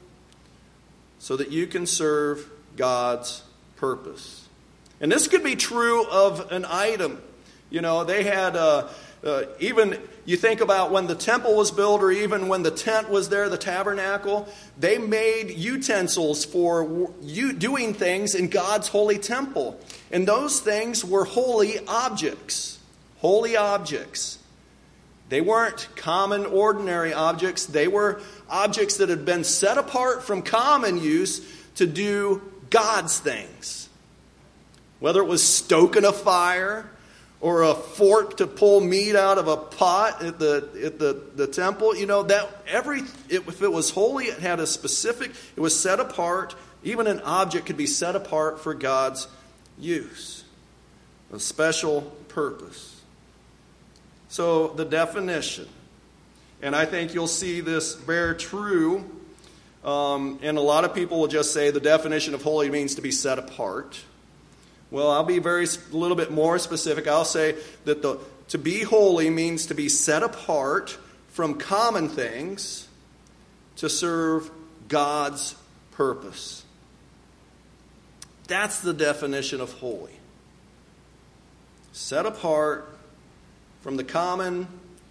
so 1.19 1.38
that 1.38 1.51
you 1.51 1.67
can 1.67 1.86
serve 1.86 2.49
God's 2.75 3.43
purpose. 3.75 4.49
And 4.99 5.12
this 5.12 5.27
could 5.27 5.43
be 5.43 5.55
true 5.55 6.03
of 6.08 6.51
an 6.51 6.65
item. 6.67 7.21
You 7.69 7.81
know, 7.81 8.03
they 8.03 8.23
had 8.23 8.55
uh, 8.55 8.88
uh, 9.25 9.43
even 9.59 9.99
you 10.25 10.38
think 10.38 10.61
about 10.61 10.91
when 10.91 11.07
the 11.07 11.15
temple 11.15 11.55
was 11.55 11.71
built, 11.71 12.01
or 12.01 12.11
even 12.11 12.47
when 12.47 12.63
the 12.63 12.71
tent 12.71 13.09
was 13.09 13.29
there, 13.29 13.49
the 13.49 13.57
tabernacle. 13.57 14.47
They 14.79 14.97
made 14.97 15.51
utensils 15.51 16.45
for 16.45 17.11
you 17.21 17.53
doing 17.53 17.93
things 17.93 18.35
in 18.35 18.49
God's 18.49 18.88
holy 18.88 19.17
temple, 19.17 19.79
and 20.11 20.27
those 20.27 20.59
things 20.59 21.03
were 21.03 21.25
holy 21.25 21.79
objects 21.88 22.75
holy 23.25 23.55
objects. 23.55 24.38
They 25.29 25.41
weren't 25.41 25.88
common, 25.95 26.45
ordinary 26.45 27.11
objects. 27.11 27.65
They 27.65 27.88
were 27.88 28.21
objects 28.47 28.97
that 28.97 29.09
had 29.09 29.25
been 29.25 29.43
set 29.43 29.79
apart 29.79 30.21
from 30.21 30.43
common 30.43 30.99
use 30.99 31.41
to 31.77 31.88
do 31.88 32.43
God's 32.69 33.17
things. 33.19 33.89
Whether 34.99 35.21
it 35.21 35.27
was 35.27 35.41
stoking 35.41 36.05
a 36.05 36.13
fire 36.13 36.88
or 37.41 37.63
a 37.63 37.76
fork 37.76 38.38
to 38.38 38.48
pull 38.48 38.82
meat 38.82 39.15
out 39.15 39.38
of 39.38 39.48
a 39.48 39.58
pot 39.58 40.24
at 40.24 40.39
the, 40.39 40.67
at 40.84 41.00
the, 41.00 41.21
the 41.36 41.48
temple, 41.48 41.95
you 41.95 42.06
know, 42.06 42.24
that 42.24 42.50
every, 42.67 43.02
it, 43.30 43.48
if 43.48 43.62
it 43.62 43.71
was 43.71 43.89
holy, 43.89 44.26
it 44.26 44.39
had 44.39 44.60
a 44.60 44.67
specific, 44.67 45.32
it 45.56 45.60
was 45.60 45.78
set 45.78 46.00
apart. 46.00 46.56
Even 46.84 47.08
an 47.08 47.19
object 47.21 47.65
could 47.65 47.78
be 47.78 47.88
set 47.88 48.15
apart 48.15 48.60
for 48.60 48.74
God's 48.74 49.28
use, 49.78 50.43
a 51.34 51.39
special 51.39 52.02
purpose. 52.30 53.02
So, 54.30 54.67
the 54.67 54.86
definition, 54.86 55.67
and 56.62 56.76
I 56.76 56.86
think 56.86 57.13
you'll 57.13 57.28
see 57.28 57.62
this 57.62 57.95
bear 57.95 58.34
true. 58.34 59.04
Um, 59.84 60.39
and 60.41 60.58
a 60.58 60.62
lot 60.62 60.84
of 60.84 60.95
people 60.95 61.19
will 61.19 61.28
just 61.28 61.54
say 61.54 61.69
the 61.69 61.80
definition 61.80 62.34
of 62.34 62.41
holy 62.41 62.71
means 62.71 62.95
to 62.95 63.02
be 63.02 63.12
set 63.12 63.38
apart. 63.38 64.00
Well, 64.95 65.12
I'll 65.12 65.25
be 65.25 65.39
very 65.39 65.65
a 65.65 65.97
little 65.97 66.15
bit 66.15 66.31
more 66.31 66.58
specific. 66.58 67.05
I'll 67.05 67.25
say 67.25 67.58
that 67.84 68.01
the 68.01 68.17
to 68.47 68.58
be 68.58 68.81
holy 68.84 69.29
means 69.29 69.65
to 69.65 69.73
be 69.73 69.89
set 69.89 70.23
apart 70.23 70.97
from 71.27 71.55
common 71.55 72.08
things 72.08 72.88
to 73.75 73.89
serve 73.89 74.49
God's 74.88 75.55
purpose. 75.91 76.63
That's 78.47 78.79
the 78.79 78.93
definition 78.93 79.60
of 79.60 79.73
holy. 79.73 80.13
Set 81.91 82.25
apart 82.25 82.88
from 83.81 83.97
the 83.97 84.03
common, 84.05 84.65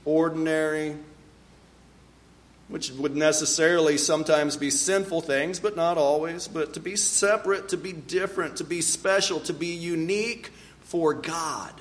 ordinary, 0.06 0.96
which 2.68 2.90
would 2.92 3.14
necessarily 3.14 3.98
sometimes 3.98 4.56
be 4.56 4.70
sinful 4.70 5.20
things, 5.20 5.60
but 5.60 5.76
not 5.76 5.98
always, 5.98 6.48
but 6.48 6.74
to 6.74 6.80
be 6.80 6.96
separate, 6.96 7.68
to 7.68 7.76
be 7.76 7.92
different, 7.92 8.56
to 8.56 8.64
be 8.64 8.80
special, 8.80 9.40
to 9.40 9.52
be 9.52 9.68
unique 9.68 10.50
for 10.80 11.12
God. 11.12 11.72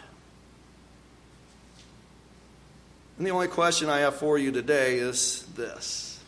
And 3.17 3.26
the 3.26 3.32
only 3.32 3.48
question 3.48 3.89
I 3.89 4.00
have 4.00 4.15
for 4.15 4.38
you 4.38 4.52
today 4.52 4.98
is 4.98 5.46
this 5.56 6.19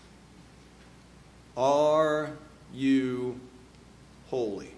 Are 1.58 2.32
you 2.74 3.40
holy? 4.28 4.72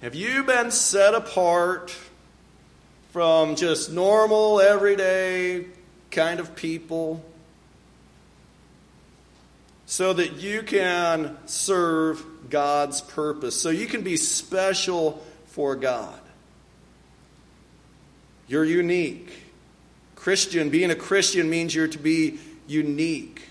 Have 0.00 0.14
you 0.14 0.42
been 0.42 0.70
set 0.70 1.14
apart 1.14 1.96
from 3.12 3.54
just 3.54 3.92
normal, 3.92 4.60
everyday 4.60 5.66
kind 6.12 6.38
of 6.38 6.54
people 6.54 7.24
so 9.86 10.12
that 10.12 10.34
you 10.34 10.62
can 10.62 11.36
serve 11.46 12.24
God's 12.48 13.00
purpose, 13.00 13.60
so 13.60 13.70
you 13.70 13.86
can 13.86 14.02
be 14.02 14.16
special 14.16 15.22
for 15.46 15.74
God? 15.74 16.18
You're 18.46 18.64
unique. 18.64 19.30
Christian, 20.14 20.70
being 20.70 20.90
a 20.90 20.94
Christian 20.94 21.50
means 21.50 21.74
you're 21.74 21.88
to 21.88 21.98
be 21.98 22.38
unique, 22.66 23.42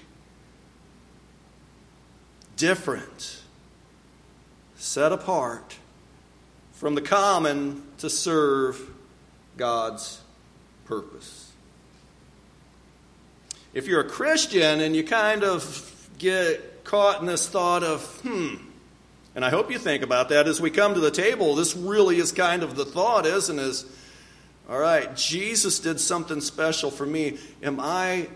different, 2.56 3.42
set 4.78 5.12
apart 5.12 5.76
from 6.72 6.96
the 6.96 7.02
common 7.02 7.84
to 7.98 8.10
serve 8.10 8.82
God's 9.58 10.22
purpose. 10.86 11.41
If 13.74 13.88
you're 13.88 14.02
a 14.02 14.10
Christian 14.10 14.82
and 14.82 14.96
you 14.96 15.04
kind 15.04 15.44
of 15.44 16.10
get 16.18 16.84
caught 16.84 17.22
in 17.22 17.26
this 17.26 17.48
thought 17.48 17.84
of, 17.84 18.04
hmm, 18.22 18.56
and 19.34 19.46
I 19.46 19.50
hope 19.50 19.72
you 19.72 19.80
think 19.80 20.04
about 20.04 20.30
that 20.30 20.48
as 20.48 20.60
we 20.60 20.70
come 20.70 20.94
to 20.94 21.00
the 21.00 21.12
table, 21.12 21.56
this 21.56 21.76
really 21.76 22.18
is 22.18 22.32
kind 22.32 22.64
of 22.64 22.76
the 22.76 22.86
thought, 22.86 23.26
isn't 23.26 23.60
it? 23.60 23.84
All 24.70 24.80
right, 24.80 25.16
Jesus 25.16 25.80
did 25.80 26.00
something 26.00 26.42
special 26.42 26.92
for 26.92 27.06
me. 27.06 27.38
Am 27.64 27.80
I 27.80 28.28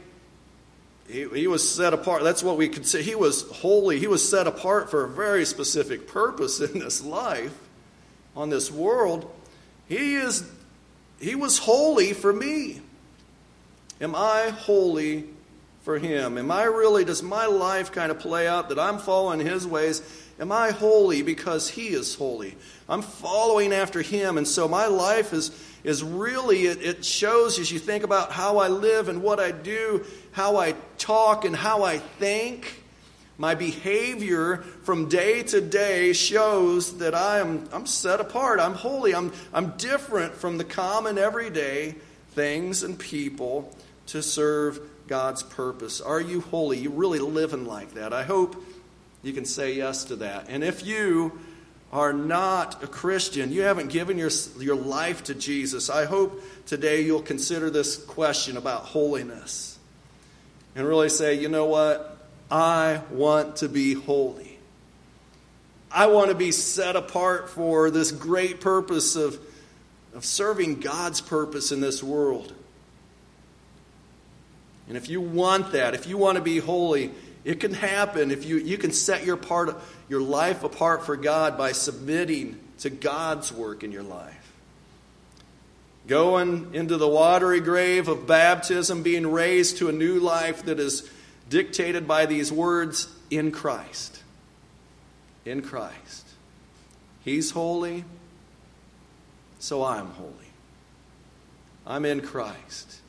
he, 1.07 1.27
he, 1.29 1.47
was 1.47 1.67
set 1.67 1.93
apart. 1.93 2.23
That's 2.23 2.41
what 2.41 2.57
we 2.57 2.67
could 2.67 2.85
say. 2.85 3.03
He 3.03 3.15
was 3.15 3.43
holy. 3.51 3.99
He 3.99 4.07
was 4.07 4.27
set 4.27 4.47
apart 4.47 4.89
for 4.89 5.03
a 5.03 5.07
very 5.07 5.45
specific 5.45 6.07
purpose 6.07 6.59
in 6.59 6.79
this 6.79 7.03
life, 7.03 7.55
on 8.35 8.49
this 8.49 8.71
world. 8.71 9.31
He 9.87 10.15
is 10.15 10.49
he 11.19 11.35
was 11.35 11.59
holy 11.59 12.13
for 12.13 12.33
me. 12.33 12.81
Am 14.01 14.13
I 14.13 14.49
holy 14.49 15.25
for 15.83 15.97
him? 15.97 16.37
Am 16.37 16.51
I 16.51 16.63
really 16.63 17.05
does 17.05 17.23
my 17.23 17.45
life 17.45 17.91
kind 17.91 18.11
of 18.11 18.19
play 18.19 18.47
out 18.47 18.69
that 18.69 18.79
I'm 18.79 18.97
following 18.97 19.39
his 19.39 19.65
ways? 19.65 20.01
Am 20.39 20.51
I 20.51 20.71
holy 20.71 21.21
because 21.21 21.69
he 21.69 21.87
is 21.89 22.15
holy? 22.15 22.57
I'm 22.89 23.01
following 23.01 23.71
after 23.71 24.01
him 24.01 24.37
and 24.37 24.47
so 24.47 24.67
my 24.67 24.87
life 24.87 25.31
is 25.31 25.51
is 25.85 26.03
really, 26.03 26.65
it, 26.65 26.81
it 26.81 27.05
shows 27.05 27.59
as 27.59 27.71
you 27.71 27.77
think 27.77 28.03
about 28.03 28.31
how 28.31 28.57
I 28.57 28.69
live 28.69 29.07
and 29.07 29.21
what 29.21 29.39
I 29.39 29.51
do, 29.51 30.03
how 30.31 30.57
I 30.57 30.73
talk 30.97 31.45
and 31.45 31.55
how 31.55 31.83
I 31.83 31.99
think. 31.99 32.81
My 33.37 33.53
behavior 33.53 34.57
from 34.83 35.09
day 35.09 35.43
to 35.43 35.61
day 35.61 36.13
shows 36.13 36.97
that 36.99 37.13
I 37.13 37.39
am 37.39 37.67
I'm 37.71 37.85
set 37.85 38.19
apart. 38.19 38.59
I'm 38.59 38.73
holy. 38.73 39.13
I'm, 39.13 39.31
I'm 39.53 39.71
different 39.77 40.33
from 40.33 40.57
the 40.57 40.63
common 40.63 41.17
everyday 41.17 41.95
things 42.31 42.81
and 42.81 42.97
people 42.97 43.73
to 44.07 44.21
serve 44.21 44.79
God's 45.07 45.43
purpose. 45.43 46.01
Are 46.01 46.21
you 46.21 46.41
holy? 46.41 46.79
You 46.79 46.89
really 46.89 47.19
living 47.19 47.65
like 47.65 47.93
that? 47.93 48.13
I 48.13 48.23
hope 48.23 48.55
you 49.23 49.33
can 49.33 49.45
say 49.45 49.73
yes 49.73 50.05
to 50.05 50.17
that. 50.17 50.47
And 50.49 50.63
if 50.63 50.85
you 50.85 51.39
are 51.91 52.13
not 52.13 52.83
a 52.83 52.87
Christian, 52.87 53.51
you 53.51 53.61
haven't 53.61 53.89
given 53.89 54.17
your, 54.17 54.31
your 54.59 54.75
life 54.75 55.23
to 55.25 55.35
Jesus, 55.35 55.89
I 55.89 56.05
hope 56.05 56.41
today 56.65 57.01
you'll 57.01 57.21
consider 57.21 57.69
this 57.69 57.97
question 57.97 58.57
about 58.57 58.81
holiness 58.81 59.77
and 60.75 60.85
really 60.85 61.09
say, 61.09 61.35
you 61.35 61.47
know 61.47 61.65
what? 61.65 62.17
I 62.51 63.01
want 63.11 63.57
to 63.57 63.69
be 63.69 63.93
holy. 63.93 64.59
I 65.89 66.07
want 66.07 66.29
to 66.29 66.35
be 66.35 66.51
set 66.51 66.95
apart 66.95 67.49
for 67.49 67.89
this 67.89 68.11
great 68.11 68.59
purpose 68.59 69.15
of, 69.15 69.39
of 70.13 70.25
serving 70.25 70.81
God's 70.81 71.21
purpose 71.21 71.71
in 71.71 71.79
this 71.79 72.03
world. 72.03 72.53
And 74.87 74.97
if 74.97 75.09
you 75.09 75.21
want 75.21 75.71
that, 75.71 75.93
if 75.95 76.07
you 76.07 76.17
want 76.17 76.37
to 76.37 76.43
be 76.43 76.59
holy, 76.59 77.11
it 77.43 77.59
can 77.59 77.73
happen 77.73 78.31
if 78.31 78.45
you, 78.45 78.57
you 78.57 78.77
can 78.77 78.91
set 78.91 79.25
your, 79.25 79.37
part, 79.37 79.75
your 80.09 80.21
life 80.21 80.63
apart 80.63 81.05
for 81.05 81.15
God 81.15 81.57
by 81.57 81.71
submitting 81.71 82.59
to 82.79 82.89
God's 82.89 83.51
work 83.51 83.83
in 83.83 83.91
your 83.91 84.03
life. 84.03 84.53
Going 86.07 86.75
into 86.75 86.97
the 86.97 87.07
watery 87.07 87.61
grave 87.61 88.07
of 88.07 88.27
baptism, 88.27 89.01
being 89.01 89.31
raised 89.31 89.77
to 89.77 89.89
a 89.89 89.91
new 89.91 90.19
life 90.19 90.65
that 90.65 90.79
is 90.79 91.09
dictated 91.49 92.07
by 92.07 92.25
these 92.25 92.51
words 92.51 93.07
in 93.31 93.51
Christ. 93.51 94.21
In 95.45 95.61
Christ. 95.61 96.27
He's 97.23 97.51
holy, 97.51 98.03
so 99.57 99.83
I'm 99.83 100.07
holy. 100.11 100.31
I'm 101.87 102.05
in 102.05 102.21
Christ. 102.21 102.99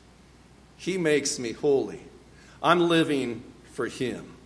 He 0.77 0.99
makes 0.99 1.39
me 1.39 1.53
holy. 1.53 2.01
I'm 2.62 2.89
living 2.89 3.43
for 3.73 3.87
Him. 3.87 4.37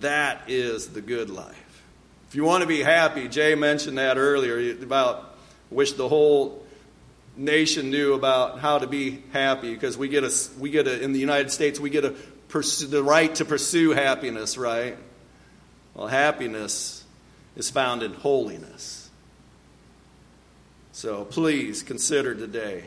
That 0.00 0.42
is 0.48 0.88
the 0.88 1.00
good 1.00 1.30
life. 1.30 1.82
If 2.28 2.34
you 2.34 2.44
want 2.44 2.62
to 2.62 2.66
be 2.68 2.82
happy, 2.82 3.28
Jay 3.28 3.54
mentioned 3.54 3.98
that 3.98 4.18
earlier 4.18 4.72
about 4.82 5.36
wish 5.70 5.92
the 5.92 6.08
whole 6.08 6.64
nation 7.36 7.90
knew 7.90 8.14
about 8.14 8.60
how 8.60 8.78
to 8.78 8.86
be 8.86 9.22
happy 9.32 9.72
because 9.72 9.96
we 9.96 10.08
get 10.08 10.24
a 10.24 10.32
we 10.58 10.70
get 10.70 10.86
a 10.86 11.02
in 11.02 11.12
the 11.12 11.18
United 11.18 11.50
States 11.50 11.80
we 11.80 11.90
get 11.90 12.04
a 12.04 12.14
pursue, 12.48 12.86
the 12.86 13.02
right 13.02 13.34
to 13.34 13.44
pursue 13.44 13.90
happiness, 13.90 14.56
right? 14.56 14.96
Well, 15.94 16.06
happiness 16.06 17.04
is 17.56 17.70
found 17.70 18.02
in 18.02 18.12
holiness. 18.12 19.10
So 20.92 21.24
please 21.24 21.82
consider 21.82 22.34
today 22.34 22.84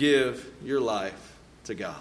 give 0.00 0.50
your 0.64 0.80
life 0.80 1.36
to 1.64 1.74
God. 1.74 1.94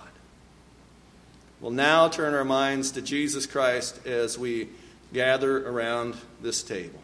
We'll 1.60 1.72
now 1.72 2.08
turn 2.08 2.34
our 2.34 2.46
minds 2.46 2.92
to 2.92 3.02
Jesus 3.02 3.46
Christ 3.46 4.08
as 4.08 4.40
we 4.40 4.70
gather 5.12 5.68
around 5.68 6.16
this 6.42 6.64
table. 6.64 7.02